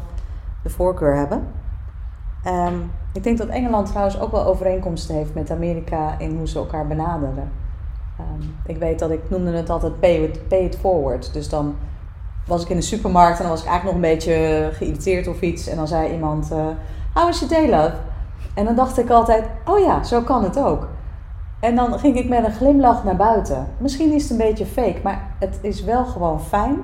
de 0.62 0.70
voorkeur 0.70 1.16
hebben. 1.16 1.46
Um, 2.46 2.90
ik 3.12 3.22
denk 3.22 3.38
dat 3.38 3.48
Engeland 3.48 3.86
trouwens 3.86 4.20
ook 4.20 4.30
wel 4.30 4.44
overeenkomsten 4.44 5.14
heeft 5.14 5.34
met 5.34 5.50
Amerika 5.50 6.18
in 6.18 6.36
hoe 6.36 6.48
ze 6.48 6.58
elkaar 6.58 6.86
benaderen. 6.86 7.50
Um, 8.20 8.54
ik 8.66 8.76
weet 8.76 8.98
dat 8.98 9.10
ik 9.10 9.30
noemde 9.30 9.52
het 9.52 9.70
altijd 9.70 10.00
pay 10.00 10.16
it, 10.16 10.48
pay 10.48 10.58
it 10.58 10.76
forward. 10.76 11.32
Dus 11.32 11.48
dan 11.48 11.76
was 12.46 12.62
ik 12.62 12.68
in 12.68 12.76
de 12.76 12.82
supermarkt 12.82 13.36
en 13.36 13.42
dan 13.42 13.52
was 13.52 13.62
ik 13.62 13.68
eigenlijk 13.68 13.96
nog 13.96 14.04
een 14.04 14.14
beetje 14.14 14.68
geïrriteerd 14.72 15.28
of 15.28 15.40
iets. 15.40 15.68
En 15.68 15.76
dan 15.76 15.88
zei 15.88 16.12
iemand, 16.12 16.52
uh, 16.52 16.66
how 17.14 17.28
is 17.28 17.40
your 17.40 17.54
day 17.54 17.70
love? 17.70 17.94
En 18.54 18.64
dan 18.64 18.74
dacht 18.74 18.98
ik 18.98 19.10
altijd, 19.10 19.44
oh 19.64 19.78
ja, 19.78 20.02
zo 20.02 20.20
kan 20.20 20.44
het 20.44 20.58
ook. 20.58 20.88
En 21.60 21.76
dan 21.76 21.98
ging 21.98 22.16
ik 22.16 22.28
met 22.28 22.44
een 22.44 22.52
glimlach 22.52 23.04
naar 23.04 23.16
buiten. 23.16 23.66
Misschien 23.78 24.12
is 24.12 24.22
het 24.22 24.30
een 24.30 24.46
beetje 24.46 24.66
fake, 24.66 25.00
maar 25.02 25.34
het 25.38 25.58
is 25.60 25.84
wel 25.84 26.04
gewoon 26.04 26.40
fijn. 26.40 26.82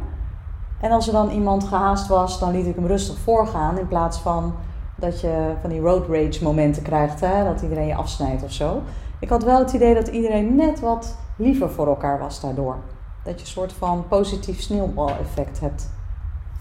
En 0.80 0.90
als 0.90 1.06
er 1.06 1.12
dan 1.12 1.30
iemand 1.30 1.64
gehaast 1.64 2.08
was, 2.08 2.38
dan 2.38 2.50
liet 2.50 2.66
ik 2.66 2.74
hem 2.74 2.86
rustig 2.86 3.18
voorgaan 3.18 3.78
in 3.78 3.88
plaats 3.88 4.18
van 4.18 4.54
dat 4.96 5.20
je 5.20 5.52
van 5.60 5.70
die 5.70 5.80
road 5.80 6.08
rage 6.08 6.42
momenten 6.42 6.82
krijgt, 6.82 7.20
hè? 7.20 7.44
dat 7.44 7.62
iedereen 7.62 7.86
je 7.86 7.94
afsnijdt 7.94 8.42
of 8.42 8.52
zo. 8.52 8.82
Ik 9.18 9.28
had 9.28 9.44
wel 9.44 9.58
het 9.58 9.72
idee 9.72 9.94
dat 9.94 10.08
iedereen 10.08 10.54
net 10.54 10.80
wat 10.80 11.18
liever 11.36 11.70
voor 11.70 11.86
elkaar 11.86 12.18
was 12.18 12.40
daardoor. 12.40 12.76
Dat 13.24 13.34
je 13.34 13.40
een 13.40 13.52
soort 13.52 13.72
van 13.72 14.04
positief 14.08 14.60
sneeuwbaleffect 14.60 15.60
hebt. 15.60 15.90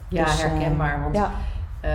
Ja, 0.10 0.24
dus, 0.24 0.42
herkenbaar. 0.42 0.96
Eh, 0.96 1.02
want 1.02 1.16
ja. 1.16 1.32
Uh, 1.86 1.92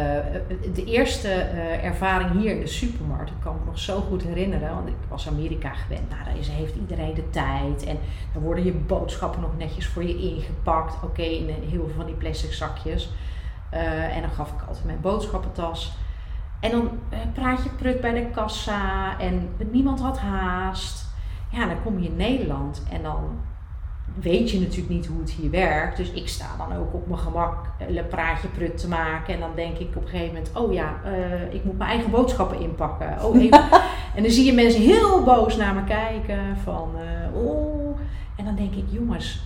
de 0.74 0.84
eerste 0.84 1.28
uh, 1.28 1.84
ervaring 1.84 2.40
hier 2.40 2.54
in 2.54 2.60
de 2.60 2.66
supermarkt, 2.66 3.30
ik 3.30 3.36
kan 3.42 3.54
me 3.54 3.64
nog 3.64 3.78
zo 3.78 4.00
goed 4.00 4.22
herinneren, 4.22 4.74
want 4.74 4.88
ik 4.88 4.94
was 5.08 5.28
Amerika 5.28 5.72
gewend. 5.72 6.10
Nou, 6.10 6.24
daar 6.24 6.54
heeft 6.56 6.74
iedereen 6.74 7.14
de 7.14 7.30
tijd 7.30 7.84
en 7.84 7.98
dan 8.32 8.42
worden 8.42 8.64
je 8.64 8.72
boodschappen 8.72 9.40
nog 9.40 9.56
netjes 9.58 9.86
voor 9.86 10.02
je 10.02 10.18
ingepakt. 10.18 11.04
Oké, 11.04 11.22
in 11.22 11.48
heel 11.48 11.86
veel 11.86 11.94
van 11.96 12.06
die 12.06 12.14
plastic 12.14 12.52
zakjes. 12.52 13.10
Uh, 13.74 14.16
en 14.16 14.20
dan 14.20 14.30
gaf 14.30 14.52
ik 14.52 14.68
altijd 14.68 14.84
mijn 14.84 15.00
boodschappentas. 15.00 15.96
En 16.60 16.70
dan 16.70 16.90
eh, 17.08 17.18
praat 17.32 17.62
je 17.62 17.68
prut 17.68 18.00
bij 18.00 18.12
de 18.12 18.30
kassa 18.30 19.18
en 19.18 19.48
niemand 19.70 20.00
had 20.00 20.18
haast. 20.18 21.06
Ja, 21.50 21.66
dan 21.66 21.82
kom 21.82 22.00
je 22.00 22.08
in 22.08 22.16
Nederland 22.16 22.82
en 22.90 23.02
dan 23.02 23.40
weet 24.20 24.50
je 24.50 24.60
natuurlijk 24.60 24.88
niet 24.88 25.06
hoe 25.06 25.20
het 25.20 25.30
hier 25.30 25.50
werkt. 25.50 25.96
Dus 25.96 26.10
ik 26.10 26.28
sta 26.28 26.46
dan 26.58 26.76
ook 26.76 26.94
op 26.94 27.06
mijn 27.06 27.18
gemak 27.18 27.66
een 27.88 27.98
eh, 27.98 28.06
praatje 28.08 28.48
prut 28.48 28.78
te 28.78 28.88
maken. 28.88 29.34
En 29.34 29.40
dan 29.40 29.50
denk 29.54 29.78
ik 29.78 29.96
op 29.96 30.02
een 30.02 30.08
gegeven 30.08 30.34
moment, 30.34 30.56
oh 30.56 30.72
ja, 30.72 30.94
uh, 31.06 31.54
ik 31.54 31.64
moet 31.64 31.78
mijn 31.78 31.90
eigen 31.90 32.10
boodschappen 32.10 32.60
inpakken. 32.60 33.24
Oh, 33.24 33.36
even. 33.42 33.60
en 34.14 34.22
dan 34.22 34.30
zie 34.30 34.44
je 34.44 34.52
mensen 34.52 34.80
heel 34.80 35.22
boos 35.22 35.56
naar 35.56 35.74
me 35.74 35.84
kijken 35.84 36.56
van, 36.56 36.90
uh, 36.96 37.44
oh. 37.44 37.98
En 38.36 38.44
dan 38.44 38.54
denk 38.54 38.74
ik, 38.74 38.84
jongens, 38.88 39.42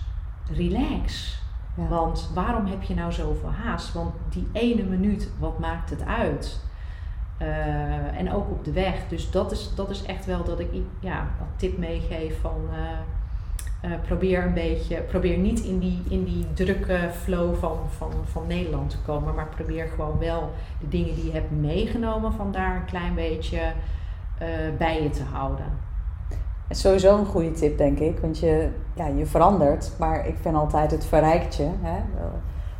relax. 0.51 1.39
Ja. 1.75 1.87
Want 1.87 2.29
waarom 2.33 2.65
heb 2.65 2.83
je 2.83 2.93
nou 2.93 3.11
zoveel 3.11 3.51
haast? 3.63 3.93
Want 3.93 4.13
die 4.29 4.47
ene 4.51 4.83
minuut, 4.83 5.29
wat 5.39 5.59
maakt 5.59 5.89
het 5.89 6.05
uit? 6.05 6.65
Uh, 7.41 8.19
en 8.19 8.33
ook 8.33 8.49
op 8.49 8.65
de 8.65 8.71
weg. 8.71 9.07
Dus 9.07 9.31
dat 9.31 9.51
is, 9.51 9.75
dat 9.75 9.89
is 9.89 10.03
echt 10.03 10.25
wel 10.25 10.43
dat 10.43 10.59
ik 10.59 10.69
ja, 10.99 11.19
een 11.19 11.55
tip 11.55 11.77
meegeef 11.77 12.41
van 12.41 12.69
uh, 13.85 13.91
probeer 14.05 14.43
een 14.43 14.53
beetje, 14.53 15.01
probeer 15.01 15.37
niet 15.37 15.59
in 15.59 15.79
die, 15.79 16.03
in 16.09 16.23
die 16.23 16.45
drukke 16.53 16.99
flow 17.23 17.55
van, 17.55 17.77
van, 17.97 18.11
van 18.23 18.47
Nederland 18.47 18.89
te 18.89 18.97
komen, 19.05 19.35
maar 19.35 19.47
probeer 19.47 19.87
gewoon 19.87 20.19
wel 20.19 20.51
de 20.79 20.87
dingen 20.87 21.15
die 21.15 21.25
je 21.25 21.31
hebt 21.31 21.51
meegenomen 21.51 22.33
van 22.33 22.51
daar 22.51 22.75
een 22.75 22.85
klein 22.85 23.15
beetje 23.15 23.59
bij 24.77 25.03
je 25.03 25.09
te 25.09 25.23
houden. 25.23 25.65
is 26.67 26.79
sowieso 26.79 27.17
een 27.17 27.25
goede 27.25 27.51
tip, 27.51 27.77
denk 27.77 27.99
ik. 27.99 28.19
Want 28.19 28.39
je, 28.39 28.69
ja, 28.93 29.07
je 29.07 29.25
verandert, 29.25 29.91
maar 29.99 30.27
ik 30.27 30.35
vind 30.41 30.55
altijd 30.55 30.91
het 30.91 31.05
verrijkt 31.05 31.55
je. 31.55 31.69
Hè? 31.81 31.99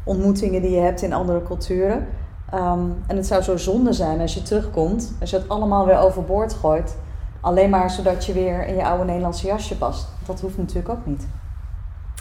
Ontmoetingen 0.04 0.62
die 0.62 0.72
je 0.72 0.80
hebt 0.80 1.01
in 1.01 1.13
andere 1.13 1.44
culturen. 1.44 2.08
Ehm, 2.51 2.86
en 3.08 3.16
het 3.16 3.27
zou 3.27 3.42
zo 3.42 3.58
zonde 3.58 3.94
zijn 3.94 4.20
als 4.20 4.34
je 4.34 4.42
terugkomt, 4.42 5.13
als 5.20 5.30
je 5.30 5.38
het 5.38 5.50
allemaal 5.50 5.86
weer 5.86 5.98
overboord 5.98 6.54
gooit. 6.54 6.98
Alleen 7.42 7.70
maar 7.70 7.92
zodat 7.92 8.25
je 8.25 8.34
weer 8.34 8.68
in 8.68 8.75
je 8.75 8.86
oude 8.86 9.04
Nederlandse 9.04 9.48
jasje 9.48 9.77
past. 9.77 10.08
Dat 10.27 10.41
hoeft 10.41 10.57
natuurlijk 10.57 10.89
ook 10.89 11.05
niet. 11.05 11.27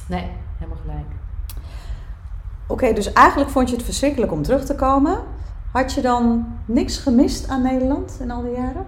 Nee, 0.09 0.31
helemaal 0.59 0.81
gelijk. 0.83 1.07
Oké, 2.67 2.93
dus 2.93 3.13
eigenlijk 3.13 3.51
vond 3.51 3.69
je 3.69 3.77
het 3.77 3.85
verschrikkelijk 3.85 4.33
om 4.33 4.43
terug 4.43 4.65
te 4.65 4.75
komen. 4.75 5.19
Had 5.73 5.93
je 5.93 6.01
dan 6.01 6.47
niks 6.65 6.99
gemist 6.99 7.49
aan 7.49 7.63
Nederland 7.63 8.19
in 8.21 8.31
al 8.31 8.43
die 8.43 8.57
jaren? 8.57 8.87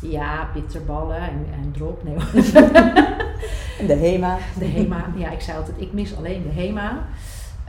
Ja, 0.00 0.48
bitterballen 0.54 1.16
en, 1.16 1.46
en 1.52 1.72
drop. 1.72 2.04
Nee. 2.04 2.16
de 3.88 3.94
HEMA. 3.94 4.38
De 4.58 4.64
HEMA. 4.64 5.04
Ja, 5.16 5.30
ik 5.30 5.40
zei 5.40 5.58
altijd, 5.58 5.80
ik 5.80 5.92
mis 5.92 6.16
alleen 6.16 6.42
de 6.42 6.60
HEMA. 6.60 7.06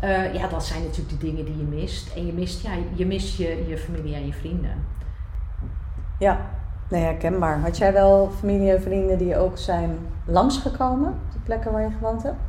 Uh, 0.03 0.34
ja, 0.34 0.48
dat 0.48 0.65
zijn 0.65 0.84
natuurlijk 0.84 1.10
de 1.10 1.25
dingen 1.25 1.46
die 1.46 1.58
je 1.58 1.63
mist. 1.63 2.13
En 2.15 2.25
je 2.25 2.34
mist, 2.34 2.62
ja, 2.62 2.72
je, 2.94 3.06
mist 3.06 3.38
je, 3.38 3.65
je 3.68 3.77
familie 3.77 4.15
en 4.15 4.25
je 4.25 4.34
vrienden. 4.34 4.86
Ja, 6.20 6.50
nee, 6.90 7.04
herkenbaar. 7.04 7.60
Had 7.60 7.78
jij 7.78 7.94
wel 7.94 8.32
familie 8.40 8.72
en 8.72 8.82
vrienden 8.82 9.18
die 9.18 9.38
ook 9.38 9.58
zijn 9.58 9.98
langsgekomen, 10.25 11.20
de 11.34 11.40
plekken 11.44 11.72
waar 11.72 11.82
je 11.82 11.92
gewoond 11.98 12.24
hebt? 12.24 12.40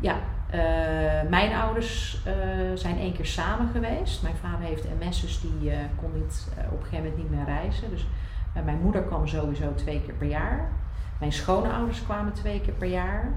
Ja, 0.00 0.14
uh, 0.54 1.30
mijn 1.30 1.52
ouders 1.54 2.22
uh, 2.26 2.32
zijn 2.74 2.98
één 2.98 3.12
keer 3.12 3.26
samen 3.26 3.68
geweest. 3.72 4.22
Mijn 4.22 4.36
vader 4.36 4.66
heeft 4.66 4.86
MS, 5.00 5.20
dus 5.20 5.40
die 5.40 5.72
kon 6.00 6.10
niet, 6.14 6.48
op 6.70 6.80
een 6.80 6.86
gegeven 6.86 6.96
moment 6.96 7.16
niet 7.16 7.30
meer 7.30 7.44
reizen. 7.44 7.90
Dus 7.90 8.06
mijn 8.64 8.80
moeder 8.82 9.02
kwam 9.02 9.26
sowieso 9.26 9.74
twee 9.74 10.02
keer 10.02 10.14
per 10.14 10.28
jaar. 10.28 10.68
Mijn 11.18 11.32
schoonouders 11.32 12.04
kwamen 12.04 12.32
twee 12.32 12.60
keer 12.60 12.72
per 12.72 12.88
jaar. 12.88 13.32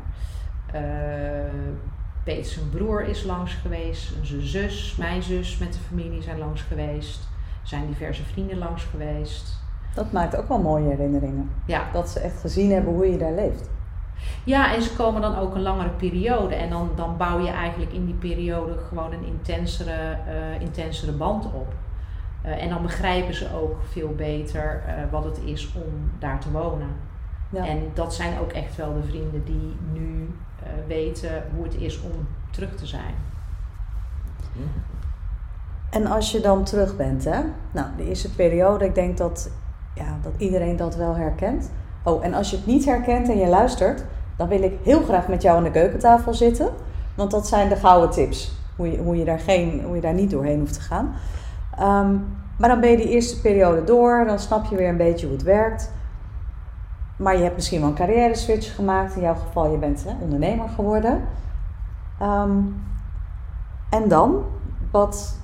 Peter 2.24 2.52
zijn 2.52 2.70
broer 2.70 3.04
is 3.04 3.24
langs 3.24 3.54
geweest, 3.54 4.14
zijn 4.22 4.42
zus, 4.42 4.96
mijn 4.96 5.24
zus 5.24 5.58
met 5.58 5.74
de 5.74 5.80
familie 5.80 6.22
zijn 6.22 6.38
langs 6.38 6.62
geweest. 6.62 7.30
Zijn 7.64 7.88
diverse 7.88 8.24
vrienden 8.24 8.58
langs 8.58 8.84
geweest. 8.84 9.61
Dat 9.94 10.12
maakt 10.12 10.38
ook 10.38 10.48
wel 10.48 10.60
mooie 10.60 10.88
herinneringen. 10.88 11.52
Ja. 11.66 11.84
Dat 11.94 12.10
ze 12.10 12.20
echt 12.20 12.40
gezien 12.40 12.72
hebben 12.72 12.94
hoe 12.94 13.12
je 13.12 13.18
daar 13.18 13.34
leeft. 13.34 13.70
Ja, 14.44 14.74
en 14.76 14.82
ze 14.82 14.96
komen 14.96 15.22
dan 15.22 15.38
ook 15.38 15.56
een 15.56 15.62
langere 15.62 15.90
periode. 15.90 16.56
En 16.56 16.70
dan, 16.70 16.90
dan 16.96 17.18
bouw 17.18 17.40
je 17.40 17.50
eigenlijk 17.50 17.94
in 17.94 18.06
die 18.06 18.16
periode 18.16 18.78
gewoon 18.88 19.14
een 19.14 19.26
intensere, 19.26 20.18
uh, 20.28 20.62
intensere 20.62 21.12
band 21.12 21.46
op. 21.46 21.74
Uh, 22.46 22.64
en 22.64 22.70
dan 22.70 22.82
begrijpen 22.82 23.34
ze 23.34 23.48
ook 23.56 23.76
veel 23.90 24.14
beter 24.16 24.84
uh, 24.88 25.12
wat 25.12 25.24
het 25.24 25.40
is 25.46 25.74
om 25.76 26.12
daar 26.20 26.40
te 26.40 26.52
wonen. 26.52 26.88
Ja. 27.50 27.68
En 27.68 27.92
dat 27.94 28.14
zijn 28.14 28.40
ook 28.40 28.52
echt 28.52 28.76
wel 28.76 28.94
de 28.94 29.08
vrienden 29.08 29.44
die 29.44 29.76
nu 29.94 30.30
weten 30.88 31.44
hoe 31.56 31.64
het 31.64 31.76
is 31.76 32.02
om 32.02 32.28
terug 32.52 32.76
te 32.76 32.86
zijn. 32.86 33.14
En 35.90 36.08
als 36.08 36.32
je 36.32 36.40
dan 36.40 36.64
terug 36.64 36.96
bent, 36.96 37.24
hè? 37.24 37.40
Nou, 37.72 37.88
de 37.98 38.08
eerste 38.08 38.36
periode, 38.36 38.86
ik 38.86 38.96
denk 38.96 39.18
dat, 39.18 39.52
ja, 39.94 40.18
dat 40.22 40.34
iedereen 40.38 40.76
dat 40.76 40.96
wel 40.96 41.16
herkent. 41.16 41.72
Oh, 42.04 42.26
en 42.26 42.34
als 42.34 42.50
je 42.50 42.56
het 42.56 42.66
niet 42.66 42.86
herkent 42.86 43.30
en 43.30 43.38
je 43.38 43.48
luistert, 43.48 44.06
dan 44.38 44.48
wil 44.48 44.62
ik 44.62 44.74
heel 44.84 45.02
graag 45.02 45.28
met 45.28 45.42
jou 45.42 45.58
aan 45.58 45.64
de 45.64 45.72
keukentafel 45.72 46.34
zitten. 46.34 46.70
Want 47.16 47.32
dat 47.32 47.48
zijn 47.48 47.70
de 47.70 47.76
gouden 47.76 48.10
tips. 48.10 48.60
Hoe 48.76 48.92
je, 48.92 48.98
hoe 48.98 49.18
je, 49.18 49.26
daar, 49.26 49.40
geen, 49.40 49.84
hoe 49.86 49.96
je 49.96 50.02
daar 50.02 50.14
niet 50.14 50.32
doorheen 50.32 50.60
hoeft 50.60 50.74
te 50.74 50.82
gaan. 50.82 51.14
Um, 51.80 52.26
maar 52.58 52.70
dan 52.70 52.80
ben 52.80 52.90
je 52.90 52.98
die 52.98 53.10
eerste 53.10 53.42
periode 53.42 53.84
door, 53.84 54.26
dan 54.26 54.40
snap 54.40 54.66
je 54.66 54.76
weer 54.76 54.90
een 54.90 54.98
beetje 54.98 55.26
hoe 55.26 55.36
het 55.36 55.46
werkt. 55.46 55.92
Maar 57.16 57.36
je 57.36 57.44
hebt 57.44 57.56
misschien 57.56 57.80
wel 57.80 57.90
een 57.90 57.96
carrière 57.96 58.36
switch 58.36 58.76
gemaakt. 58.76 59.16
In 59.16 59.22
jouw 59.22 59.36
geval, 59.36 59.72
je 59.72 59.78
bent 59.78 60.04
hè, 60.04 60.12
ondernemer 60.22 60.70
geworden. 60.70 61.22
Um, 62.22 62.84
en 63.90 64.08
dan, 64.08 64.44
wat 64.92 65.38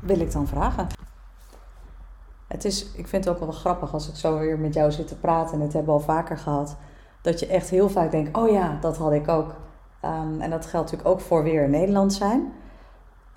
wil 0.00 0.20
ik 0.20 0.32
dan 0.32 0.46
vragen? 0.46 0.86
Het 2.56 2.64
is, 2.64 2.92
ik 2.92 3.08
vind 3.08 3.24
het 3.24 3.34
ook 3.34 3.40
wel 3.40 3.52
grappig 3.52 3.92
als 3.92 4.08
ik 4.08 4.14
zo 4.14 4.38
weer 4.38 4.58
met 4.58 4.74
jou 4.74 4.92
zit 4.92 5.08
te 5.08 5.18
praten. 5.18 5.54
En 5.54 5.60
het 5.60 5.72
hebben 5.72 5.94
we 5.94 6.00
al 6.00 6.06
vaker 6.06 6.38
gehad. 6.38 6.76
Dat 7.22 7.40
je 7.40 7.46
echt 7.46 7.70
heel 7.70 7.88
vaak 7.88 8.10
denkt, 8.10 8.36
oh 8.36 8.50
ja, 8.50 8.78
dat 8.80 8.96
had 8.96 9.12
ik 9.12 9.28
ook. 9.28 9.54
Um, 10.04 10.40
en 10.40 10.50
dat 10.50 10.66
geldt 10.66 10.90
natuurlijk 10.90 11.08
ook 11.08 11.20
voor 11.20 11.42
weer 11.42 11.62
in 11.62 11.70
Nederland 11.70 12.12
zijn. 12.12 12.52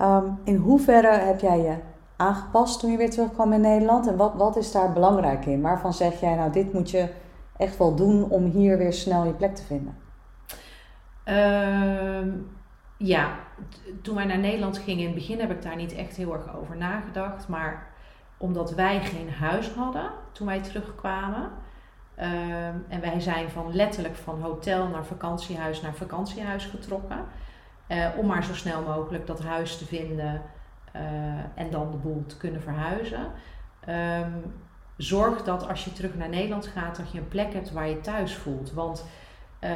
Um, 0.01 0.39
in 0.43 0.55
hoeverre 0.55 1.11
heb 1.11 1.39
jij 1.39 1.59
je 1.59 1.75
aangepast 2.15 2.79
toen 2.79 2.91
je 2.91 2.97
weer 2.97 3.09
terugkwam 3.09 3.53
in 3.53 3.61
Nederland? 3.61 4.07
En 4.07 4.17
wat, 4.17 4.33
wat 4.35 4.55
is 4.55 4.71
daar 4.71 4.93
belangrijk 4.93 5.45
in? 5.45 5.61
Waarvan 5.61 5.93
zeg 5.93 6.19
jij, 6.19 6.35
nou, 6.35 6.51
dit 6.51 6.73
moet 6.73 6.89
je 6.89 7.09
echt 7.57 7.77
wel 7.77 7.95
doen 7.95 8.29
om 8.29 8.45
hier 8.45 8.77
weer 8.77 8.93
snel 8.93 9.25
je 9.25 9.33
plek 9.33 9.55
te 9.55 9.63
vinden? 9.63 9.97
Uh, 11.25 12.33
ja, 12.97 13.29
toen 14.01 14.15
wij 14.15 14.25
naar 14.25 14.39
Nederland 14.39 14.77
gingen, 14.77 14.99
in 14.99 15.05
het 15.05 15.15
begin 15.15 15.39
heb 15.39 15.51
ik 15.51 15.61
daar 15.61 15.75
niet 15.75 15.93
echt 15.93 16.15
heel 16.15 16.33
erg 16.33 16.57
over 16.57 16.77
nagedacht. 16.77 17.47
Maar 17.47 17.87
omdat 18.39 18.71
wij 18.71 19.01
geen 19.01 19.31
huis 19.31 19.69
hadden 19.69 20.11
toen 20.31 20.47
wij 20.47 20.61
terugkwamen. 20.61 21.51
Uh, 22.19 22.67
en 22.67 23.01
wij 23.01 23.19
zijn 23.19 23.49
van 23.49 23.75
letterlijk 23.75 24.15
van 24.15 24.41
hotel 24.41 24.87
naar 24.87 25.05
vakantiehuis 25.05 25.81
naar 25.81 25.93
vakantiehuis 25.93 26.65
getrokken. 26.65 27.25
Uh, 27.87 28.07
om 28.17 28.25
maar 28.25 28.43
zo 28.43 28.53
snel 28.53 28.81
mogelijk 28.81 29.27
dat 29.27 29.43
huis 29.43 29.77
te 29.77 29.85
vinden 29.85 30.41
uh, 30.95 31.01
en 31.55 31.69
dan 31.69 31.91
de 31.91 31.97
boel 31.97 32.25
te 32.25 32.37
kunnen 32.37 32.61
verhuizen. 32.61 33.31
Um, 33.89 34.53
zorg 34.97 35.43
dat 35.43 35.67
als 35.67 35.85
je 35.85 35.93
terug 35.93 36.15
naar 36.15 36.29
Nederland 36.29 36.67
gaat, 36.67 36.95
dat 36.95 37.11
je 37.11 37.17
een 37.17 37.27
plek 37.27 37.53
hebt 37.53 37.71
waar 37.71 37.89
je 37.89 38.01
thuis 38.01 38.35
voelt. 38.35 38.71
Want 38.73 39.05
uh, 39.63 39.69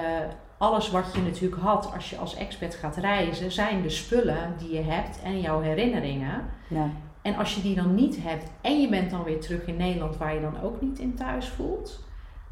alles 0.57 0.91
wat 0.91 1.13
je 1.13 1.21
natuurlijk 1.21 1.61
had 1.61 1.93
als 1.93 2.09
je 2.09 2.17
als 2.17 2.35
expert 2.35 2.75
gaat 2.75 2.95
reizen, 2.95 3.51
zijn 3.51 3.81
de 3.81 3.89
spullen 3.89 4.53
die 4.57 4.73
je 4.73 4.81
hebt 4.81 5.21
en 5.21 5.41
jouw 5.41 5.61
herinneringen. 5.61 6.45
Ja. 6.67 6.89
En 7.23 7.35
als 7.35 7.55
je 7.55 7.61
die 7.61 7.75
dan 7.75 7.95
niet 7.95 8.23
hebt 8.23 8.51
en 8.61 8.81
je 8.81 8.89
bent 8.89 9.11
dan 9.11 9.23
weer 9.23 9.39
terug 9.39 9.65
in 9.65 9.77
Nederland 9.77 10.17
waar 10.17 10.33
je 10.33 10.41
dan 10.41 10.61
ook 10.61 10.81
niet 10.81 10.99
in 10.99 11.15
thuis 11.15 11.47
voelt, 11.47 12.05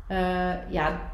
uh, 0.07 0.71
ja, 0.71 1.11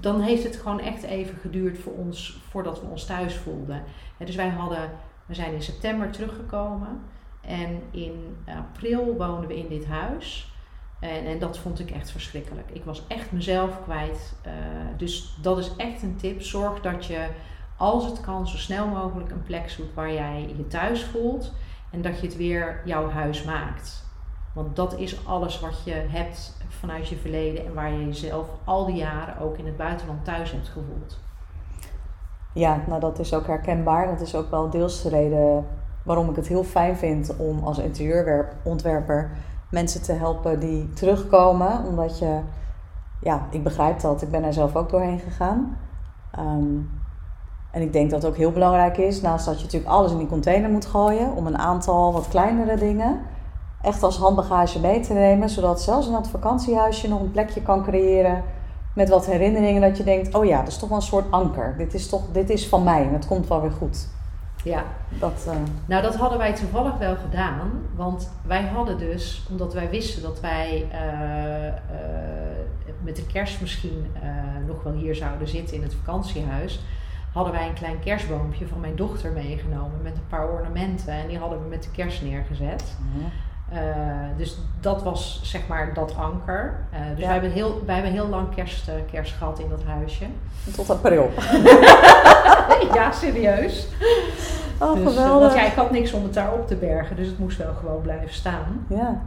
dan 0.00 0.20
heeft 0.20 0.44
het 0.44 0.56
gewoon 0.56 0.80
echt 0.80 1.02
even 1.02 1.36
geduurd 1.36 1.78
voor 1.78 1.92
ons 1.92 2.40
voordat 2.48 2.80
we 2.80 2.86
ons 2.86 3.06
thuis 3.06 3.34
voelden. 3.34 3.82
dus 4.18 4.34
wij 4.34 4.48
hadden 4.48 4.90
we 5.26 5.34
zijn 5.34 5.52
in 5.52 5.62
september 5.62 6.10
teruggekomen 6.10 7.00
en 7.40 7.82
in 7.90 8.36
april 8.46 9.16
woonden 9.16 9.48
we 9.48 9.58
in 9.58 9.68
dit 9.68 9.86
huis. 9.86 10.52
En, 11.00 11.26
en 11.26 11.38
dat 11.38 11.58
vond 11.58 11.80
ik 11.80 11.90
echt 11.90 12.10
verschrikkelijk. 12.10 12.70
Ik 12.72 12.84
was 12.84 13.06
echt 13.06 13.32
mezelf 13.32 13.82
kwijt. 13.82 14.34
Uh, 14.46 14.52
dus 14.96 15.36
dat 15.42 15.58
is 15.58 15.76
echt 15.76 16.02
een 16.02 16.16
tip. 16.16 16.42
Zorg 16.42 16.80
dat 16.80 17.06
je, 17.06 17.28
als 17.76 18.04
het 18.04 18.20
kan, 18.20 18.48
zo 18.48 18.56
snel 18.56 18.86
mogelijk 18.86 19.30
een 19.30 19.42
plek 19.42 19.70
zoekt 19.70 19.94
waar 19.94 20.12
jij 20.12 20.54
je 20.56 20.66
thuis 20.66 21.04
voelt. 21.04 21.52
En 21.94 22.02
dat 22.02 22.20
je 22.20 22.26
het 22.26 22.36
weer 22.36 22.80
jouw 22.84 23.10
huis 23.10 23.44
maakt. 23.44 24.04
Want 24.52 24.76
dat 24.76 24.98
is 24.98 25.26
alles 25.26 25.60
wat 25.60 25.84
je 25.84 25.92
hebt 25.92 26.56
vanuit 26.68 27.08
je 27.08 27.16
verleden 27.16 27.66
en 27.66 27.74
waar 27.74 27.92
je 27.92 28.04
jezelf 28.04 28.48
al 28.64 28.86
die 28.86 28.96
jaren 28.96 29.38
ook 29.38 29.58
in 29.58 29.66
het 29.66 29.76
buitenland 29.76 30.24
thuis 30.24 30.52
hebt 30.52 30.68
gevoeld. 30.68 31.18
Ja, 32.52 32.80
nou 32.86 33.00
dat 33.00 33.18
is 33.18 33.34
ook 33.34 33.46
herkenbaar. 33.46 34.06
Dat 34.06 34.20
is 34.20 34.34
ook 34.34 34.50
wel 34.50 34.70
deels 34.70 35.02
de 35.02 35.08
reden 35.08 35.66
waarom 36.02 36.30
ik 36.30 36.36
het 36.36 36.48
heel 36.48 36.64
fijn 36.64 36.96
vind 36.96 37.36
om 37.36 37.64
als 37.64 37.78
interieurontwerper 37.78 39.30
mensen 39.70 40.02
te 40.02 40.12
helpen 40.12 40.60
die 40.60 40.92
terugkomen. 40.92 41.84
Omdat 41.84 42.18
je, 42.18 42.40
ja, 43.20 43.46
ik 43.50 43.62
begrijp 43.62 44.00
dat. 44.00 44.22
Ik 44.22 44.30
ben 44.30 44.44
er 44.44 44.52
zelf 44.52 44.76
ook 44.76 44.90
doorheen 44.90 45.18
gegaan. 45.18 45.78
Ehm, 46.30 46.78
en 47.74 47.82
ik 47.82 47.92
denk 47.92 48.10
dat 48.10 48.22
het 48.22 48.30
ook 48.30 48.36
heel 48.36 48.52
belangrijk 48.52 48.96
is, 48.96 49.20
naast 49.20 49.44
dat 49.44 49.58
je 49.58 49.64
natuurlijk 49.64 49.92
alles 49.92 50.12
in 50.12 50.18
die 50.18 50.26
container 50.26 50.70
moet 50.70 50.86
gooien, 50.86 51.36
om 51.36 51.46
een 51.46 51.58
aantal 51.58 52.12
wat 52.12 52.28
kleinere 52.28 52.76
dingen 52.76 53.20
echt 53.82 54.02
als 54.02 54.16
handbagage 54.16 54.80
mee 54.80 55.00
te 55.00 55.12
nemen. 55.12 55.48
Zodat 55.48 55.82
zelfs 55.82 56.06
in 56.06 56.12
dat 56.12 56.28
vakantiehuisje 56.28 57.08
nog 57.08 57.20
een 57.20 57.30
plekje 57.30 57.62
kan 57.62 57.82
creëren 57.82 58.42
met 58.94 59.08
wat 59.08 59.26
herinneringen 59.26 59.80
dat 59.80 59.96
je 59.96 60.04
denkt, 60.04 60.34
oh 60.34 60.44
ja, 60.44 60.58
dat 60.58 60.68
is 60.68 60.76
toch 60.76 60.88
wel 60.88 60.98
een 60.98 61.04
soort 61.04 61.30
anker. 61.30 61.74
Dit 61.78 61.94
is 61.94 62.08
toch, 62.08 62.22
dit 62.32 62.50
is 62.50 62.68
van 62.68 62.82
mij 62.82 63.06
en 63.06 63.12
het 63.12 63.26
komt 63.26 63.48
wel 63.48 63.60
weer 63.60 63.70
goed. 63.70 64.08
Ja. 64.64 64.84
Dat, 65.18 65.44
uh... 65.48 65.54
Nou, 65.86 66.02
dat 66.02 66.16
hadden 66.16 66.38
wij 66.38 66.54
toevallig 66.54 66.98
wel 66.98 67.16
gedaan. 67.16 67.70
Want 67.96 68.30
wij 68.46 68.62
hadden 68.62 68.98
dus, 68.98 69.46
omdat 69.50 69.74
wij 69.74 69.90
wisten 69.90 70.22
dat 70.22 70.40
wij 70.40 70.86
uh, 70.92 71.66
uh, 71.66 71.72
met 73.00 73.16
de 73.16 73.26
kerst 73.26 73.60
misschien 73.60 74.06
nog 74.66 74.82
wel 74.82 74.92
hier 74.92 75.14
zouden 75.14 75.48
zitten 75.48 75.76
in 75.76 75.82
het 75.82 75.94
vakantiehuis, 75.94 76.80
hadden 77.34 77.52
wij 77.52 77.66
een 77.66 77.74
klein 77.74 78.00
kerstboompje 78.00 78.66
van 78.66 78.80
mijn 78.80 78.96
dochter 78.96 79.32
meegenomen 79.32 80.02
met 80.02 80.16
een 80.16 80.26
paar 80.28 80.48
ornamenten. 80.48 81.12
En 81.12 81.28
die 81.28 81.38
hadden 81.38 81.62
we 81.62 81.68
met 81.68 81.82
de 81.82 81.90
kerst 81.90 82.22
neergezet. 82.22 82.96
Mhm. 83.12 83.24
Uh, 83.72 83.80
dus 84.36 84.58
dat 84.80 85.02
was 85.02 85.40
zeg 85.42 85.66
maar 85.66 85.94
dat 85.94 86.16
anker. 86.16 86.86
Uh, 86.92 86.98
dus 87.10 87.18
ja. 87.18 87.24
wij, 87.24 87.32
hebben 87.32 87.50
heel, 87.50 87.82
wij 87.86 87.94
hebben 87.94 88.12
heel 88.12 88.28
lang 88.28 88.54
kerst, 88.54 88.88
uh, 88.88 88.94
kerst 89.10 89.32
gehad 89.32 89.58
in 89.58 89.68
dat 89.68 89.84
huisje. 89.84 90.24
Tot 90.76 90.90
april. 90.90 91.30
ja, 92.94 93.12
serieus. 93.12 93.88
Oh, 94.78 94.94
dus, 94.94 95.12
geweldig. 95.12 95.48
want 95.48 95.54
ja, 95.54 95.66
ik 95.66 95.72
had 95.72 95.90
niks 95.90 96.12
om 96.12 96.22
het 96.22 96.34
daar 96.34 96.52
op 96.52 96.66
te 96.66 96.76
bergen, 96.76 97.16
dus 97.16 97.26
het 97.26 97.38
moest 97.38 97.58
wel 97.58 97.74
gewoon 97.74 98.02
blijven 98.02 98.34
staan. 98.34 98.86
Ja. 98.88 99.22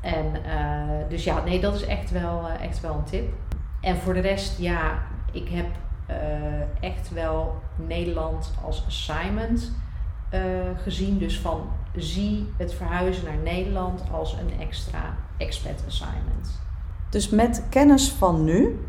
En 0.00 0.44
eh, 0.44 1.08
dus 1.08 1.24
ja, 1.24 1.44
nee, 1.44 1.60
dat 1.60 1.74
is 1.74 1.86
echt 1.86 2.10
wel, 2.10 2.48
eh, 2.48 2.66
echt 2.66 2.80
wel 2.80 2.94
een 2.94 3.04
tip. 3.04 3.32
En 3.80 3.96
voor 3.96 4.14
de 4.14 4.20
rest, 4.20 4.58
ja, 4.58 4.98
ik 5.32 5.48
heb 5.48 5.66
eh, 5.66 5.89
echt 6.80 7.10
wel 7.12 7.54
Nederland 7.76 8.52
als 8.64 8.84
assignment 8.86 9.72
gezien. 10.82 11.18
Dus 11.18 11.38
van 11.38 11.60
zie 11.96 12.52
het 12.56 12.74
verhuizen 12.74 13.24
naar 13.24 13.54
Nederland 13.54 14.02
als 14.12 14.32
een 14.32 14.60
extra 14.60 15.14
expat 15.36 15.84
assignment. 15.86 16.60
Dus 17.10 17.28
met 17.28 17.64
kennis 17.68 18.10
van 18.10 18.44
nu, 18.44 18.86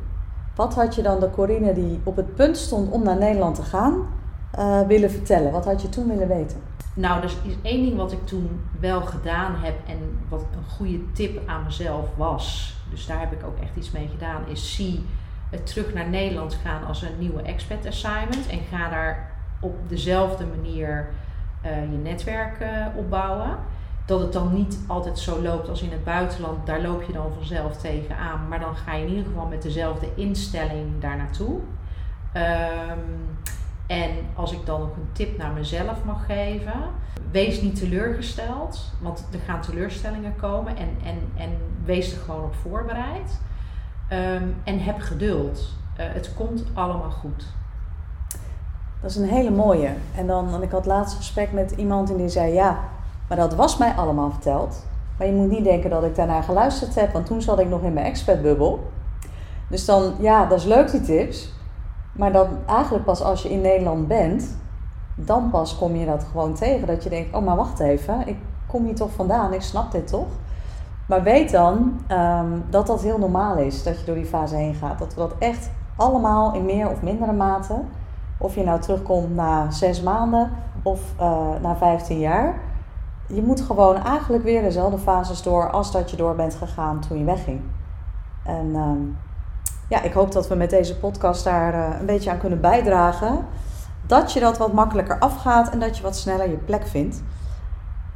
wat 0.56 0.76
had 0.76 0.96
je 0.96 1.02
dan 1.02 1.20
de 1.20 1.30
Corine 1.30 1.74
die 1.74 2.02
op 2.04 2.16
het 2.16 2.36
punt 2.36 2.58
stond 2.58 2.92
om 2.92 3.04
naar 3.04 3.18
Nederland 3.18 3.56
te 3.56 3.64
gaan, 3.64 4.08
willen 4.88 5.12
vertellen? 5.12 5.52
Wat 5.52 5.66
had 5.66 5.82
je 5.82 5.90
toen 5.90 6.08
willen 6.08 6.28
weten? 6.28 6.62
Nou, 6.94 7.26
is 7.26 7.36
één 7.62 7.86
ding 7.86 7.98
wat 7.98 8.12
ik 8.12 8.26
toen 8.26 8.62
wel 8.80 9.02
gedaan 9.02 9.56
heb 9.56 9.76
en 9.88 9.98
wat 10.30 10.42
een 10.42 10.70
goede 10.70 11.12
tip 11.12 11.50
aan 11.50 11.64
mezelf 11.64 12.08
was. 12.16 12.76
Dus 12.90 13.06
daar 13.06 13.20
heb 13.20 13.32
ik 13.32 13.46
ook 13.46 13.60
echt 13.60 13.76
iets 13.76 13.92
mee 13.92 14.08
gedaan. 14.08 14.48
Is 14.48 14.76
zie 14.76 15.06
terug 15.64 15.94
naar 15.94 16.10
Nederland 16.10 16.58
gaan 16.64 16.86
als 16.86 17.02
een 17.02 17.20
nieuwe 17.20 17.42
expat 17.42 17.86
assignment. 17.86 18.48
En 18.48 18.60
ga 18.72 18.90
daar 18.90 19.32
op 19.60 19.90
dezelfde 19.90 20.46
manier 20.46 21.10
uh, 21.66 21.92
je 21.92 21.98
netwerk 21.98 22.60
uh, 22.62 22.86
opbouwen. 22.96 23.58
Dat 24.06 24.20
het 24.20 24.34
dan 24.34 24.54
niet 24.54 24.80
altijd 24.88 25.20
zo 25.20 25.42
loopt 25.42 25.70
als 25.70 25.82
in 25.82 25.92
het 25.92 26.04
buitenland. 26.04 26.66
Daar 26.66 26.82
loop 26.82 27.04
je 27.04 27.14
dan 27.14 27.34
vanzelf 27.34 27.78
tegenaan. 27.78 28.48
Maar 28.48 28.60
dan 28.60 28.76
ga 28.76 28.94
je 28.94 29.04
in 29.04 29.10
ieder 29.10 29.26
geval 29.26 29.46
met 29.46 29.62
dezelfde 29.62 30.08
instelling 30.16 31.02
daar 31.02 31.18
naartoe. 31.18 31.60
Um, 32.36 33.40
en 33.88 34.12
als 34.36 34.52
ik 34.52 34.66
dan 34.66 34.80
nog 34.80 34.96
een 34.96 35.10
tip 35.12 35.38
naar 35.38 35.52
mezelf 35.52 36.04
mag 36.04 36.26
geven, 36.26 36.82
wees 37.32 37.62
niet 37.62 37.76
teleurgesteld, 37.76 38.94
want 39.00 39.28
er 39.32 39.40
gaan 39.46 39.62
teleurstellingen 39.62 40.36
komen 40.36 40.78
en, 40.78 40.98
en, 41.04 41.18
en 41.36 41.58
wees 41.86 42.12
er 42.12 42.20
gewoon 42.20 42.44
op 42.44 42.56
voorbereid. 42.56 43.40
Ehm, 44.12 44.44
en 44.64 44.80
heb 44.80 45.00
geduld. 45.00 45.60
Uh, 46.00 46.06
het 46.14 46.34
komt 46.34 46.64
allemaal 46.74 47.12
goed. 47.12 47.46
Dat 49.02 49.10
is 49.10 49.16
een 49.16 49.30
hele 49.30 49.52
mooie. 49.52 49.90
En 50.16 50.28
dan, 50.28 50.64
ik 50.64 50.72
had 50.72 50.86
laatst 50.86 51.16
gesprek 51.16 51.52
met 51.52 51.72
iemand 51.72 52.12
en 52.12 52.18
die 52.18 52.30
zei: 52.30 52.54
Ja, 52.54 52.80
maar 53.28 53.38
dat 53.38 53.56
was 53.56 53.78
mij 53.78 53.94
allemaal 53.94 54.32
verteld. 54.32 54.86
Maar 55.18 55.28
je 55.28 55.34
moet 55.34 55.50
niet 55.50 55.64
denken 55.64 55.90
dat 55.90 56.04
ik 56.04 56.16
daarna 56.16 56.42
geluisterd 56.42 56.96
heb, 56.96 57.14
want 57.14 57.26
toen 57.26 57.42
zat 57.42 57.60
ik 57.60 57.70
nog 57.70 57.82
in 57.82 57.94
mijn 57.94 58.06
expertbubbel. 58.06 58.92
Dus 59.68 59.86
dan, 59.86 60.14
ja, 60.20 60.46
dat 60.46 60.58
is 60.58 60.66
leuk 60.66 60.92
die 60.92 61.02
tips. 61.02 61.54
Maar 62.12 62.32
dan 62.32 62.48
eigenlijk 62.66 63.06
pas 63.06 63.22
als 63.22 63.44
je 63.44 63.50
in 63.50 63.62
Nederland 63.62 64.08
bent, 64.08 64.58
dan 65.16 65.50
pas 65.50 65.78
kom 65.78 65.96
je 65.96 66.06
dat 66.06 66.26
gewoon 66.32 66.54
tegen. 66.54 66.88
Dat 66.88 67.04
je 67.04 67.10
denkt, 67.10 67.36
oh 67.36 67.46
maar 67.46 67.56
wacht 67.56 67.80
even, 67.80 68.28
ik 68.28 68.38
kom 68.68 68.86
hier 68.86 68.96
toch 68.96 69.12
vandaan, 69.12 69.54
ik 69.54 69.62
snap 69.62 69.92
dit 69.92 70.08
toch. 70.08 70.28
Maar 71.06 71.24
weet 71.24 71.52
dan 71.52 72.02
ehm, 72.08 72.60
dat 72.70 72.88
dat 72.88 73.02
heel 73.02 73.18
normaal 73.18 73.58
is, 73.58 73.84
dat 73.84 74.00
je 74.00 74.06
door 74.06 74.16
die 74.16 74.26
fase 74.26 74.56
heen 74.56 74.74
gaat. 74.74 75.00
Dat 75.00 75.14
we 75.14 75.20
dat 75.20 75.36
echt 75.40 75.70
allemaal 75.96 76.54
in 76.54 76.66
meer 76.66 76.90
of 76.90 77.02
mindere 77.02 77.34
mate, 77.34 77.82
of 78.38 78.56
je 78.56 78.64
nou 78.64 78.80
terugkomt 78.80 79.36
na 79.36 79.72
zes 79.72 80.02
maanden 80.02 80.52
of 80.84 81.00
uh, 81.20 81.48
na 81.62 81.76
15 81.76 82.20
jaar. 82.20 82.60
Je 83.28 83.42
moet 83.42 83.62
gewoon 83.62 84.04
eigenlijk 84.04 84.44
weer 84.44 84.62
dezelfde 84.62 84.98
fases 84.98 85.42
door 85.42 85.72
als 85.72 85.92
dat 85.92 86.12
je 86.12 86.18
door 86.18 86.36
bent 86.36 86.56
gegaan 86.56 87.00
toen 87.00 87.18
je 87.18 87.24
wegging. 87.24 87.62
En 88.44 88.72
ehm, 88.76 89.00
ja, 89.88 90.02
ik 90.02 90.14
hoop 90.14 90.32
dat 90.32 90.48
we 90.48 90.56
met 90.56 90.70
deze 90.70 90.98
podcast 90.98 91.44
daar 91.44 91.74
uh, 91.74 92.00
een 92.00 92.06
beetje 92.06 92.32
aan 92.32 92.38
kunnen 92.38 92.62
bijdragen. 92.62 93.46
Dat 94.06 94.34
je 94.34 94.40
dat 94.40 94.58
wat 94.58 94.74
makkelijker 94.74 95.20
afgaat 95.20 95.70
en 95.70 95.80
dat 95.80 95.98
je 95.98 96.04
wat 96.04 96.16
sneller 96.16 96.50
je 96.50 96.58
plek 96.58 96.88
vindt. 96.88 97.24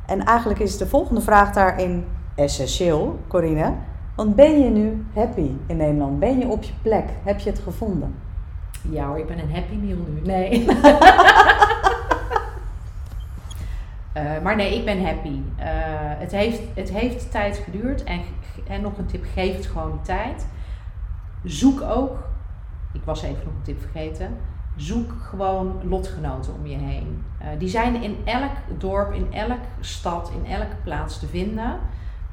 En 0.06 0.26
eigenlijk 0.26 0.60
is 0.60 0.78
de 0.78 0.88
volgende 0.88 1.22
vraag 1.22 1.54
daarin 1.54 2.06
essentieel, 2.36 3.20
Corine. 3.28 3.74
Want 4.16 4.36
ben 4.36 4.60
je 4.60 4.70
nu 4.70 5.06
happy 5.14 5.50
in 5.66 5.78
Nederland? 5.78 6.20
Ben 6.20 6.40
je 6.40 6.48
op 6.48 6.64
je 6.64 6.74
plek? 6.82 7.10
Heb 7.24 7.40
je 7.40 7.50
het 7.50 7.60
gevonden? 7.60 8.16
Ja 8.90 9.08
hoor, 9.08 9.18
ik 9.18 9.28
ben 9.28 9.40
een 9.40 9.54
happy 9.54 9.76
meal 9.76 9.98
nu. 10.08 10.22
Nee. 10.24 10.66
uh, 14.18 14.42
maar 14.44 14.56
nee, 14.56 14.76
ik 14.78 14.86
ben 14.86 15.06
happy. 15.06 15.40
Uh, 15.60 15.66
het, 16.20 16.32
heeft, 16.32 16.62
het 16.74 16.90
heeft 16.90 17.32
tijd 17.32 17.58
geduurd. 17.58 18.04
En, 18.04 18.22
en 18.68 18.82
nog 18.82 18.98
een 18.98 19.06
tip, 19.06 19.26
geef 19.34 19.56
het 19.56 19.66
gewoon 19.66 20.00
tijd. 20.02 20.48
Zoek 21.44 21.82
ook, 21.82 22.18
ik 22.94 23.02
was 23.04 23.22
even 23.22 23.44
nog 23.44 23.54
een 23.54 23.62
tip 23.64 23.82
vergeten, 23.82 24.38
zoek 24.76 25.12
gewoon 25.30 25.80
lotgenoten 25.84 26.54
om 26.54 26.68
je 26.68 26.78
heen. 26.78 27.24
Uh, 27.42 27.48
die 27.58 27.70
zijn 27.70 28.04
in 28.04 28.18
elk 28.26 28.52
dorp, 28.78 29.14
in 29.14 29.34
elke 29.34 29.58
stad, 29.80 30.32
in 30.44 30.52
elke 30.52 30.76
plaats 30.84 31.20
te 31.20 31.28
vinden. 31.28 31.80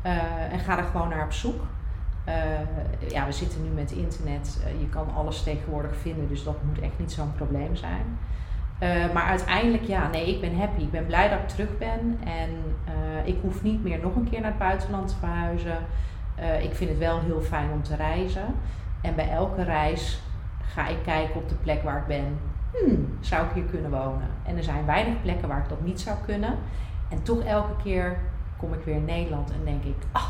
Uh, 0.06 0.52
en 0.52 0.58
ga 0.58 0.78
er 0.78 0.84
gewoon 0.84 1.08
naar 1.08 1.24
op 1.24 1.32
zoek. 1.32 1.62
Uh, 2.28 3.10
ja, 3.10 3.26
we 3.26 3.32
zitten 3.32 3.62
nu 3.62 3.68
met 3.68 3.90
internet. 3.90 4.60
je 4.78 4.88
kan 4.88 5.14
alles 5.14 5.42
tegenwoordig 5.42 5.96
vinden, 5.96 6.28
dus 6.28 6.44
dat 6.44 6.62
moet 6.62 6.80
echt 6.80 6.98
niet 6.98 7.12
zo'n 7.12 7.32
probleem 7.32 7.76
zijn. 7.76 8.18
maar 9.12 9.24
uiteindelijk, 9.24 9.82
ja, 9.82 10.08
nee, 10.08 10.34
ik 10.34 10.40
ben 10.40 10.58
happy. 10.58 10.80
Ik 10.80 10.90
ben 10.90 11.06
blij 11.06 11.28
dat 11.28 11.38
ik 11.38 11.48
terug 11.48 11.78
ben. 11.78 12.18
En 12.24 12.50
ik 13.24 13.36
hoef 13.42 13.62
niet 13.62 13.82
meer 13.82 13.98
nog 14.02 14.16
een 14.16 14.30
keer 14.30 14.40
naar 14.40 14.50
het 14.50 14.58
buitenland 14.58 15.08
te 15.08 15.14
verhuizen. 15.18 15.76
ik 16.62 16.74
vind 16.74 16.90
het 16.90 16.98
wel 16.98 17.20
heel 17.20 17.40
fijn 17.40 17.70
om 17.70 17.82
te 17.82 17.96
reizen. 17.96 18.54
En 19.00 19.14
bij 19.14 19.30
elke 19.30 19.62
reis 19.62 20.22
ga 20.62 20.88
ik 20.88 21.02
kijken 21.04 21.34
op 21.34 21.48
de 21.48 21.54
plek 21.54 21.82
waar 21.82 21.98
ik 21.98 22.06
ben. 22.06 22.38
Hmm, 22.72 23.18
zou 23.20 23.46
ik 23.46 23.52
hier 23.54 23.64
kunnen 23.64 23.90
wonen? 23.90 24.28
En 24.42 24.56
er 24.56 24.62
zijn 24.62 24.86
weinig 24.86 25.22
plekken 25.22 25.48
waar 25.48 25.62
ik 25.62 25.68
dat 25.68 25.84
niet 25.84 26.00
zou 26.00 26.16
kunnen. 26.24 26.58
En 27.08 27.22
toch 27.22 27.44
elke 27.44 27.82
keer 27.82 28.18
kom 28.62 28.72
ik 28.72 28.84
weer 28.84 28.94
in 28.94 29.04
Nederland 29.04 29.50
en 29.50 29.64
denk 29.64 29.84
ik, 29.84 29.96
ah, 30.12 30.22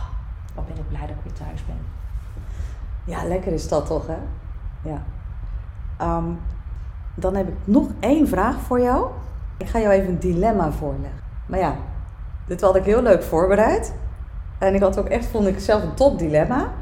wat 0.55 0.67
ben 0.67 0.77
ik 0.77 0.89
blij 0.89 1.01
dat 1.01 1.11
ik 1.11 1.23
weer 1.23 1.33
thuis 1.33 1.65
ben. 1.67 1.77
Ja, 3.05 3.25
lekker 3.25 3.53
is 3.53 3.69
dat 3.69 3.87
toch, 3.87 4.07
hè? 4.07 4.19
Ja. 4.91 5.03
Ehm, 5.99 6.25
dan 7.15 7.35
heb 7.35 7.49
ik 7.49 7.55
nog 7.65 7.87
één 8.01 8.29
vraag 8.29 8.57
voor 8.57 8.81
jou. 8.81 9.07
Ik 9.57 9.69
ga 9.69 9.79
jou 9.81 9.93
even 9.93 10.09
een 10.09 10.19
dilemma 10.19 10.73
voorleggen. 10.73 11.21
Maar 11.47 11.59
ja, 11.59 11.75
dit 12.47 12.61
had 12.61 12.77
ik 12.77 12.85
heel 12.85 13.03
leuk 13.03 13.23
voorbereid. 13.23 13.95
En 14.59 14.75
ik 14.75 14.81
had 14.81 14.99
ook 14.99 15.09
echt, 15.09 15.27
vond 15.27 15.47
ik 15.47 15.59
zelf 15.59 15.83
een 15.83 15.95
top 15.95 16.19
dilemma. 16.19 16.73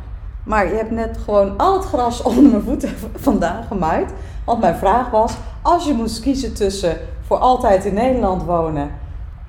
Maar 0.44 0.66
je 0.66 0.74
hebt 0.74 0.90
net 0.90 1.18
gewoon 1.18 1.58
al 1.58 1.74
het 1.74 1.84
gras 1.84 2.22
onder 2.30 2.50
mijn 2.50 2.62
voeten 2.62 2.90
vandaan 3.14 3.64
gemaaid. 3.64 4.12
Want 4.44 4.60
mijn 4.60 4.76
vraag 4.76 5.10
was: 5.10 5.36
als 5.62 5.86
je 5.86 5.92
moest 5.94 6.20
kiezen 6.20 6.54
tussen 6.54 6.96
voor 7.20 7.38
altijd 7.38 7.84
in 7.84 7.94
Nederland 7.94 8.42
wonen 8.42 8.90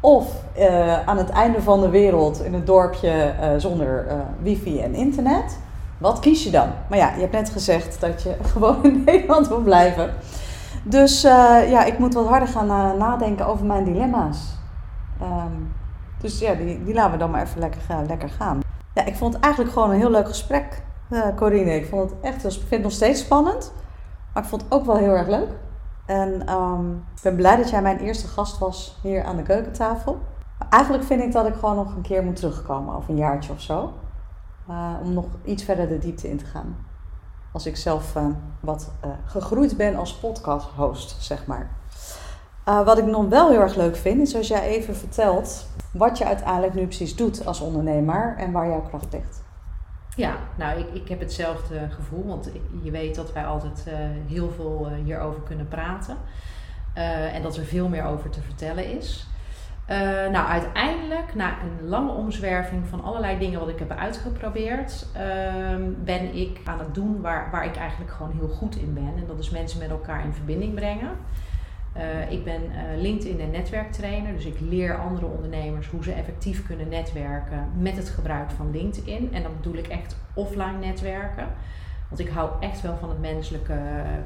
of 0.02 0.44
uh, 0.58 1.08
aan 1.08 1.18
het 1.18 1.30
einde 1.30 1.62
van 1.62 1.82
de 1.82 1.90
wereld 1.90 2.44
in 2.44 2.54
een 2.54 2.66
dorpje 2.66 3.34
uh, 3.42 3.48
zonder 3.58 4.06
uh, 4.08 4.14
wifi 4.42 4.82
en 4.82 4.94
internet, 4.94 5.60
wat 5.98 6.20
kies 6.20 6.44
je 6.44 6.50
dan? 6.50 6.68
Maar 6.90 6.98
ja, 6.98 7.14
je 7.14 7.20
hebt 7.20 7.32
net 7.32 7.50
gezegd 7.50 8.00
dat 8.00 8.24
je 8.24 8.36
gewoon 8.54 8.84
in 8.84 9.04
Nederland 9.06 9.48
wil 9.48 9.62
blijven. 9.62 10.14
Dus 10.84 11.22
ja, 11.22 11.84
ik 11.84 12.00
moet 12.00 12.14
wat 12.14 12.28
harder 12.28 12.48
gaan 12.48 12.98
nadenken 12.98 13.46
over 13.46 13.66
mijn 13.66 13.84
dilemma's. 13.84 14.38
Um, 15.22 15.74
dus 16.22 16.40
ja, 16.40 16.54
die, 16.54 16.84
die 16.84 16.94
laten 16.94 17.12
we 17.12 17.18
dan 17.18 17.32
maar 17.32 17.42
even 17.42 17.60
lekker, 17.60 17.82
lekker 18.08 18.30
gaan. 18.30 18.60
Ja, 18.94 19.06
ik 19.06 19.16
vond 19.16 19.34
het 19.34 19.44
eigenlijk 19.44 19.74
gewoon 19.74 19.90
een 19.90 19.98
heel 19.98 20.12
leuk 20.12 20.28
gesprek, 20.28 20.82
Corine. 21.36 21.76
Ik 21.76 21.86
vond 21.86 22.10
het 22.10 22.20
echt, 22.22 22.46
ik 22.46 22.52
vind 22.52 22.70
het 22.70 22.82
nog 22.82 22.92
steeds 22.92 23.20
spannend. 23.20 23.74
Maar 24.34 24.44
ik 24.44 24.50
vond 24.50 24.62
het 24.62 24.72
ook 24.72 24.86
wel 24.86 24.96
heel 24.96 25.16
erg 25.16 25.28
leuk. 25.28 25.50
En 26.12 26.54
um, 26.54 27.04
ik 27.16 27.22
ben 27.22 27.36
blij 27.36 27.56
dat 27.56 27.70
jij 27.70 27.82
mijn 27.82 27.98
eerste 27.98 28.28
gast 28.28 28.58
was 28.58 29.00
hier 29.02 29.24
aan 29.24 29.36
de 29.36 29.44
keukentafel. 29.44 30.20
Eigenlijk 30.70 31.04
vind 31.04 31.22
ik 31.22 31.32
dat 31.32 31.48
ik 31.48 31.54
gewoon 31.54 31.76
nog 31.76 31.96
een 31.96 32.02
keer 32.02 32.24
moet 32.24 32.36
terugkomen, 32.36 32.96
over 32.96 33.10
een 33.10 33.18
jaartje 33.18 33.52
of 33.52 33.62
zo. 33.62 33.94
Om 35.04 35.14
nog 35.14 35.26
iets 35.44 35.64
verder 35.64 35.88
de 35.88 35.98
diepte 35.98 36.30
in 36.30 36.38
te 36.38 36.46
gaan. 36.46 36.76
Als 37.52 37.66
ik 37.66 37.78
zelf 37.78 38.16
uh, 38.16 38.26
wat 38.60 38.92
gegroeid 39.26 39.78
ben 39.78 39.96
als 39.96 40.16
podcast-host, 40.16 41.16
zeg 41.20 41.46
maar. 41.46 41.70
wat 42.64 42.98
ik 42.98 43.06
nog 43.06 43.28
wel 43.28 43.50
heel 43.50 43.60
erg 43.60 43.76
leuk 43.76 43.96
vind, 43.96 44.22
is 44.22 44.36
als 44.36 44.48
jij 44.48 44.62
even 44.62 44.96
vertelt 44.96 45.66
wat 45.92 46.18
je 46.18 46.26
uiteindelijk 46.26 46.74
nu 46.74 46.86
precies 46.86 47.16
doet 47.16 47.46
als 47.46 47.60
ondernemer 47.60 48.36
en 48.38 48.52
waar 48.52 48.68
jouw 48.68 48.82
kracht 48.82 49.14
ligt. 49.14 49.41
Ja, 50.16 50.38
nou, 50.58 50.80
ik, 50.80 50.88
ik 50.94 51.10
heb 51.10 51.20
hetzelfde 51.20 51.90
gevoel, 51.90 52.28
want 52.28 52.52
je 52.84 52.92
weet 52.92 53.16
dat 53.16 53.34
wij 53.34 53.46
altijd 53.46 53.86
uh, 53.88 53.94
heel 54.28 54.52
veel 54.52 54.88
uh, 54.92 55.04
hierover 55.06 55.42
kunnen 55.42 55.68
praten. 55.68 56.18
Uh, 56.98 57.36
en 57.36 57.42
dat 57.42 57.58
er 57.58 57.66
veel 57.66 57.88
meer 57.88 58.04
over 58.04 58.30
te 58.30 58.42
vertellen 58.42 58.98
is. 58.98 59.28
nou, 60.32 60.48
uiteindelijk, 60.48 61.36
na 61.36 61.58
een 61.62 61.88
lange 61.88 62.12
omzwerving 62.12 62.88
van 62.88 63.04
allerlei 63.04 63.40
dingen 63.40 63.60
wat 63.60 63.70
ik 63.70 63.80
heb 63.80 63.92
uitgeprobeerd, 63.92 65.08
ehm, 65.14 65.84
ben 66.04 66.36
ik 66.36 66.60
aan 66.66 66.80
het 66.80 66.96
doen 66.96 67.22
waar, 67.22 67.52
waar 67.52 67.66
ik 67.66 67.76
eigenlijk 67.76 68.12
gewoon 68.12 68.32
heel 68.32 68.48
goed 68.48 68.76
in 68.76 68.94
ben. 68.94 69.14
En 69.18 69.28
dat 69.28 69.40
is 69.40 69.50
mensen 69.50 69.80
met 69.80 69.90
elkaar 69.90 70.26
in 70.26 70.34
verbinding 70.34 70.74
brengen. 70.74 71.12
Uh, 71.98 72.32
ik 72.32 72.44
ben 72.44 72.62
uh, 72.64 73.02
LinkedIn 73.02 73.40
en 73.40 73.52
netwerktrainer, 73.52 74.34
dus 74.34 74.46
ik 74.46 74.60
leer 74.60 74.98
andere 74.98 75.26
ondernemers 75.26 75.88
hoe 75.88 76.04
ze 76.04 76.12
effectief 76.12 76.66
kunnen 76.66 76.90
netwerken 76.90 77.70
met 77.78 77.96
het 77.96 78.10
gebruik 78.10 78.52
van 78.52 78.72
LinkedIn. 78.72 79.34
En 79.34 79.44
dan 79.44 79.52
bedoel 79.62 79.78
ik 79.78 79.88
echt 79.88 80.16
offline 80.34 80.78
netwerken. 80.80 81.48
Want 82.08 82.22
ik 82.22 82.30
hou 82.30 82.50
echt 82.60 82.82
wel 82.82 82.98
van 82.98 83.10
het 83.10 83.20
menselijke 83.20 83.80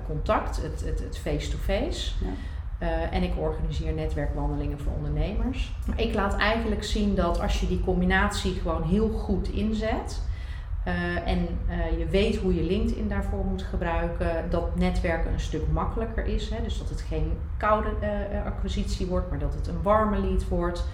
contact, 0.08 0.62
het 0.86 1.18
face-to-face. 1.18 2.14
Ja. 2.26 2.32
Uh, 2.80 3.14
en 3.14 3.24
ik 3.24 3.38
organiseer 3.38 3.94
netwerkwandelingen 3.94 4.80
voor 4.80 4.92
ondernemers. 4.98 5.74
Ik 5.96 6.14
laat 6.14 6.36
eigenlijk 6.36 6.84
zien 6.84 7.16
dat 7.16 7.42
als 7.42 7.60
je 7.60 7.68
die 7.68 7.82
combinatie 7.82 8.54
gewoon 8.54 8.84
heel 8.84 9.10
goed 9.10 9.50
inzet, 9.50 10.22
uh, 10.88 11.28
en 11.28 11.48
uh, 11.70 12.00
je 12.00 12.06
weet 12.06 12.36
hoe 12.36 12.56
je 12.56 12.64
LinkedIn 12.64 13.08
daarvoor 13.08 13.46
moet 13.46 13.64
gebruiken, 13.64 14.50
dat 14.50 14.76
netwerken 14.76 15.34
een 15.34 15.40
stuk 15.40 15.72
makkelijker 15.72 16.26
is. 16.26 16.50
Hè? 16.50 16.64
Dus 16.64 16.78
dat 16.78 16.90
het 16.90 17.02
geen 17.02 17.32
koude 17.58 17.90
uh, 18.02 18.46
acquisitie 18.46 19.08
wordt, 19.08 19.30
maar 19.30 19.40
dat 19.40 19.54
het 19.54 19.68
een 19.68 19.82
warme 19.82 20.18
lead 20.18 20.48
wordt. 20.48 20.86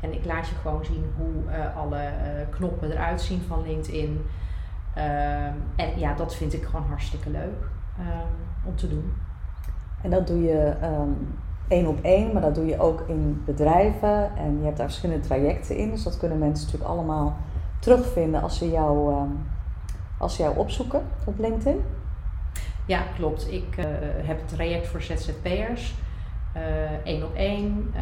En 0.00 0.12
ik 0.12 0.24
laat 0.24 0.48
je 0.48 0.54
gewoon 0.54 0.84
zien 0.84 1.04
hoe 1.16 1.56
alle 1.76 2.10
knoppen 2.50 2.90
eruit 2.90 3.20
zien 3.20 3.40
van 3.48 3.62
LinkedIn. 3.62 4.20
Ehm, 4.94 5.54
en 5.76 5.98
ja, 5.98 6.14
dat 6.14 6.34
vind 6.34 6.52
ik 6.52 6.64
gewoon 6.64 6.86
hartstikke 6.86 7.30
leuk 7.30 7.68
ehm, 7.98 8.66
om 8.66 8.76
te 8.76 8.88
doen. 8.88 9.12
En 10.02 10.10
dat 10.10 10.26
doe 10.26 10.42
je 10.42 10.74
um, 10.82 11.34
één 11.68 11.86
op 11.86 11.98
één, 12.02 12.32
maar 12.32 12.42
dat 12.42 12.54
doe 12.54 12.66
je 12.66 12.80
ook 12.80 13.04
in 13.06 13.42
bedrijven. 13.44 14.36
En 14.36 14.58
je 14.58 14.64
hebt 14.64 14.76
daar 14.76 14.86
verschillende 14.86 15.26
trajecten 15.26 15.76
in. 15.76 15.90
Dus 15.90 16.02
dat 16.02 16.18
kunnen 16.18 16.38
mensen 16.38 16.64
natuurlijk 16.64 16.92
allemaal 16.92 17.36
terugvinden 17.80 18.42
als 18.42 18.58
ze 18.58 18.70
jou, 18.70 19.12
uh, 19.12 19.22
als 20.18 20.36
ze 20.36 20.42
jou 20.42 20.56
opzoeken 20.56 21.02
op 21.24 21.38
LinkedIn? 21.38 21.82
Ja, 22.86 23.02
klopt. 23.16 23.52
Ik 23.52 23.76
uh, 23.78 23.84
heb 24.26 24.38
het 24.38 24.48
traject 24.48 24.88
voor 24.88 25.02
ZZP'ers. 25.02 25.94
Eén 27.04 27.18
uh, 27.18 27.24
op 27.24 27.34
één. 27.34 27.92
Uh, 27.94 28.00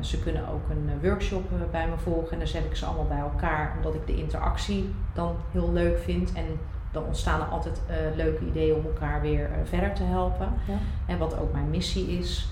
ze 0.00 0.18
kunnen 0.18 0.48
ook 0.48 0.68
een 0.70 0.90
workshop 1.02 1.44
bij 1.70 1.88
me 1.88 1.96
volgen 1.96 2.32
en 2.32 2.38
dan 2.38 2.46
zet 2.46 2.64
ik 2.64 2.76
ze 2.76 2.86
allemaal 2.86 3.06
bij 3.06 3.18
elkaar, 3.18 3.72
omdat 3.76 3.94
ik 3.94 4.06
de 4.06 4.16
interactie 4.16 4.94
dan 5.12 5.36
heel 5.50 5.72
leuk 5.72 5.98
vind. 5.98 6.32
En 6.32 6.44
dan 6.92 7.04
ontstaan 7.04 7.40
er 7.40 7.46
altijd 7.46 7.80
leuke 8.16 8.46
ideeën 8.46 8.74
om 8.74 8.84
elkaar 8.84 9.20
weer 9.20 9.50
verder 9.64 9.92
te 9.92 10.02
helpen. 10.02 10.48
Ja. 10.66 10.74
En 11.06 11.18
wat 11.18 11.38
ook 11.38 11.52
mijn 11.52 11.70
missie 11.70 12.18
is. 12.18 12.48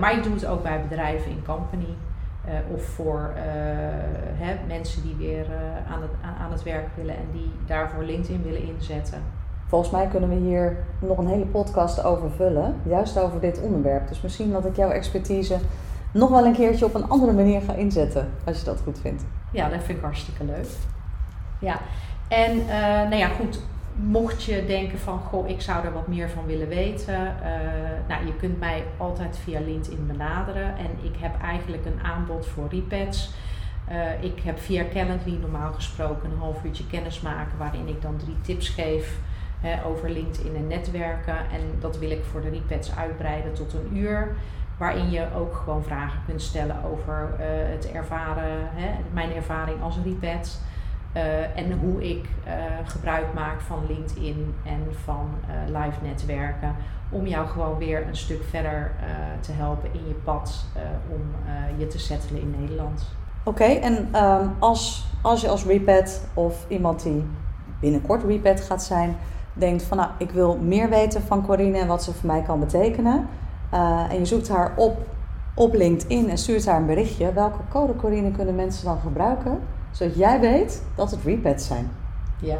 maar 0.00 0.16
ik 0.16 0.22
doe 0.22 0.32
het 0.32 0.46
ook 0.46 0.62
bij 0.62 0.82
bedrijven 0.82 1.30
in 1.30 1.44
company. 1.44 1.94
Uh, 2.48 2.74
of 2.74 2.82
voor 2.82 3.32
uh, 3.36 3.42
hè, 4.34 4.56
mensen 4.66 5.02
die 5.02 5.14
weer 5.18 5.44
uh, 5.44 5.92
aan, 5.92 6.02
het, 6.02 6.10
aan 6.40 6.52
het 6.52 6.62
werk 6.62 6.86
willen 6.94 7.16
en 7.16 7.28
die 7.32 7.50
daarvoor 7.66 8.02
LinkedIn 8.02 8.42
willen 8.42 8.62
inzetten. 8.62 9.22
Volgens 9.66 9.90
mij 9.90 10.06
kunnen 10.06 10.28
we 10.28 10.34
hier 10.34 10.76
nog 10.98 11.18
een 11.18 11.26
hele 11.26 11.46
podcast 11.46 12.04
over 12.04 12.30
vullen, 12.30 12.74
juist 12.82 13.18
over 13.18 13.40
dit 13.40 13.60
onderwerp. 13.60 14.08
Dus 14.08 14.20
misschien 14.20 14.52
dat 14.52 14.64
ik 14.64 14.76
jouw 14.76 14.90
expertise 14.90 15.58
nog 16.12 16.30
wel 16.30 16.44
een 16.44 16.52
keertje 16.52 16.84
op 16.84 16.94
een 16.94 17.08
andere 17.08 17.32
manier 17.32 17.60
ga 17.60 17.72
inzetten, 17.72 18.28
als 18.44 18.58
je 18.58 18.64
dat 18.64 18.80
goed 18.80 19.00
vindt. 19.00 19.24
Ja, 19.50 19.68
dat 19.68 19.82
vind 19.82 19.98
ik 19.98 20.04
hartstikke 20.04 20.44
leuk. 20.44 20.66
Ja, 21.58 21.78
en 22.28 22.56
nou 23.08 23.16
ja, 23.16 23.28
goed, 23.28 23.60
mocht 23.96 24.42
je 24.42 24.64
denken 24.66 24.98
van, 24.98 25.18
goh, 25.18 25.48
ik 25.48 25.60
zou 25.60 25.84
er 25.84 25.92
wat 25.92 26.06
meer 26.06 26.30
van 26.30 26.46
willen 26.46 26.68
weten, 26.68 27.14
uh, 27.14 28.08
nou, 28.08 28.26
je 28.26 28.36
kunt 28.36 28.58
mij 28.58 28.84
altijd 28.96 29.38
via 29.38 29.60
LinkedIn 29.60 30.06
benaderen. 30.06 30.76
En 30.76 30.90
ik 31.02 31.16
heb 31.18 31.42
eigenlijk 31.42 31.84
een 31.84 32.00
aanbod 32.02 32.46
voor 32.46 32.68
repads. 32.70 33.30
Uh, 33.90 34.22
ik 34.22 34.40
heb 34.40 34.58
via 34.58 34.84
Calendly 34.92 35.38
normaal 35.40 35.72
gesproken 35.72 36.30
een 36.30 36.38
half 36.38 36.64
uurtje 36.64 36.86
kennis 36.86 37.20
maken, 37.20 37.58
waarin 37.58 37.88
ik 37.88 38.02
dan 38.02 38.16
drie 38.16 38.40
tips 38.40 38.68
geef 38.68 39.18
over 39.86 40.10
LinkedIn 40.10 40.56
en 40.56 40.66
netwerken. 40.66 41.36
En 41.36 41.60
dat 41.80 41.98
wil 41.98 42.10
ik 42.10 42.24
voor 42.24 42.40
de 42.40 42.48
repads 42.48 42.96
uitbreiden 42.96 43.54
tot 43.54 43.72
een 43.72 43.96
uur. 43.96 44.36
Waarin 44.78 45.10
je 45.10 45.26
ook 45.36 45.54
gewoon 45.54 45.84
vragen 45.84 46.20
kunt 46.26 46.42
stellen 46.42 46.76
over 46.84 47.30
uh, 47.32 47.46
het 47.46 47.92
ervaren, 47.92 48.68
hè, 48.74 48.90
mijn 49.12 49.34
ervaring 49.34 49.82
als 49.82 49.98
repad. 50.04 50.60
Uh, 51.16 51.58
en 51.58 51.78
hoe 51.78 52.08
ik 52.08 52.28
uh, 52.46 52.52
gebruik 52.84 53.34
maak 53.34 53.60
van 53.60 53.78
LinkedIn 53.88 54.54
en 54.64 54.80
van 55.04 55.28
uh, 55.48 55.80
live 55.80 55.98
netwerken. 56.02 56.74
Om 57.10 57.26
jou 57.26 57.46
gewoon 57.46 57.78
weer 57.78 58.06
een 58.08 58.16
stuk 58.16 58.42
verder 58.50 58.90
te 59.40 59.52
helpen 59.52 59.88
in 59.92 60.08
je 60.08 60.14
pad 60.14 60.64
om 61.08 61.20
je 61.78 61.86
te 61.86 61.98
settelen 61.98 62.40
in 62.40 62.54
Nederland. 62.58 63.06
Oké, 63.44 63.64
en 63.64 64.22
um, 64.22 64.54
als, 64.58 65.06
als 65.22 65.40
je 65.40 65.48
als 65.48 65.64
repet 65.64 66.28
of 66.34 66.64
iemand 66.68 67.02
die 67.02 67.24
binnenkort 67.80 68.24
repet 68.24 68.60
gaat 68.60 68.82
zijn, 68.82 69.16
denkt 69.52 69.82
van 69.82 69.96
nou, 69.96 70.10
ik 70.18 70.30
wil 70.30 70.56
meer 70.56 70.88
weten 70.88 71.22
van 71.22 71.46
Corine 71.46 71.78
en 71.78 71.86
wat 71.86 72.02
ze 72.02 72.12
voor 72.12 72.26
mij 72.26 72.42
kan 72.42 72.60
betekenen. 72.60 73.26
en 74.10 74.18
je 74.18 74.24
zoekt 74.24 74.48
haar 74.48 74.72
op 74.76 74.96
op 75.54 75.74
LinkedIn 75.74 76.30
en 76.30 76.38
stuurt 76.38 76.66
haar 76.66 76.76
een 76.76 76.86
berichtje. 76.86 77.32
Welke 77.32 77.60
code 77.68 77.96
Corine 77.96 78.30
kunnen 78.30 78.54
mensen 78.54 78.84
dan 78.84 78.98
gebruiken? 78.98 79.60
Zodat 79.96 80.16
jij 80.16 80.40
weet 80.40 80.82
dat 80.94 81.10
het 81.10 81.24
repads 81.24 81.66
zijn. 81.66 81.90
Ja, 82.40 82.58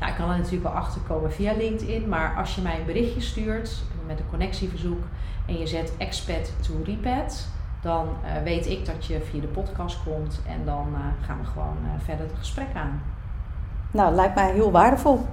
nou, 0.00 0.12
ik 0.12 0.18
kan 0.18 0.30
er 0.30 0.36
natuurlijk 0.36 0.62
wel 0.62 0.72
achter 0.72 1.00
komen 1.00 1.32
via 1.32 1.52
LinkedIn, 1.56 2.08
maar 2.08 2.36
als 2.36 2.54
je 2.54 2.60
mij 2.60 2.78
een 2.78 2.86
berichtje 2.86 3.20
stuurt 3.20 3.82
met 4.06 4.18
een 4.18 4.28
connectieverzoek 4.30 5.02
en 5.46 5.58
je 5.58 5.66
zet 5.66 5.92
expat 5.98 6.52
to 6.60 6.72
repad, 6.84 7.46
dan 7.82 8.08
uh, 8.24 8.42
weet 8.42 8.66
ik 8.66 8.86
dat 8.86 9.06
je 9.06 9.20
via 9.30 9.40
de 9.40 9.46
podcast 9.46 9.98
komt 10.04 10.40
en 10.48 10.64
dan 10.64 10.86
uh, 10.92 11.26
gaan 11.26 11.38
we 11.40 11.46
gewoon 11.46 11.76
uh, 11.84 11.90
verder 12.04 12.26
het 12.26 12.38
gesprek 12.38 12.68
aan. 12.74 13.02
Nou, 13.90 14.14
lijkt 14.14 14.34
mij 14.34 14.52
heel 14.52 14.70
waardevol. 14.70 15.26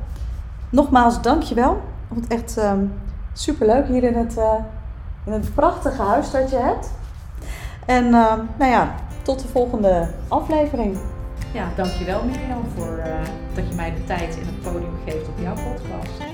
Nogmaals, 0.70 1.22
dankjewel. 1.22 1.72
Ik 1.74 2.08
vond 2.08 2.24
het 2.24 2.34
echt 2.34 2.58
um, 2.58 2.94
superleuk 3.34 3.88
hier 3.88 4.04
in 4.04 4.14
het, 4.14 4.38
in 5.26 5.32
het 5.32 5.54
prachtige 5.54 6.02
huis 6.02 6.32
dat 6.32 6.50
je 6.50 6.58
hebt. 6.58 6.92
En 7.86 8.10
nou 8.10 8.66
ja, 8.72 8.96
tot 9.22 9.40
de 9.40 9.48
volgende 9.48 10.10
aflevering 10.28 10.98
ja, 11.54 11.72
dankjewel 11.76 12.24
Mirjam 12.24 12.64
voor 12.76 13.04
uh, 13.06 13.20
dat 13.54 13.68
je 13.68 13.76
mij 13.76 13.94
de 13.94 14.04
tijd 14.04 14.40
en 14.40 14.46
het 14.46 14.62
podium 14.62 14.96
geeft 15.06 15.28
op 15.28 15.40
jouw 15.40 15.54
podcast. 15.54 16.31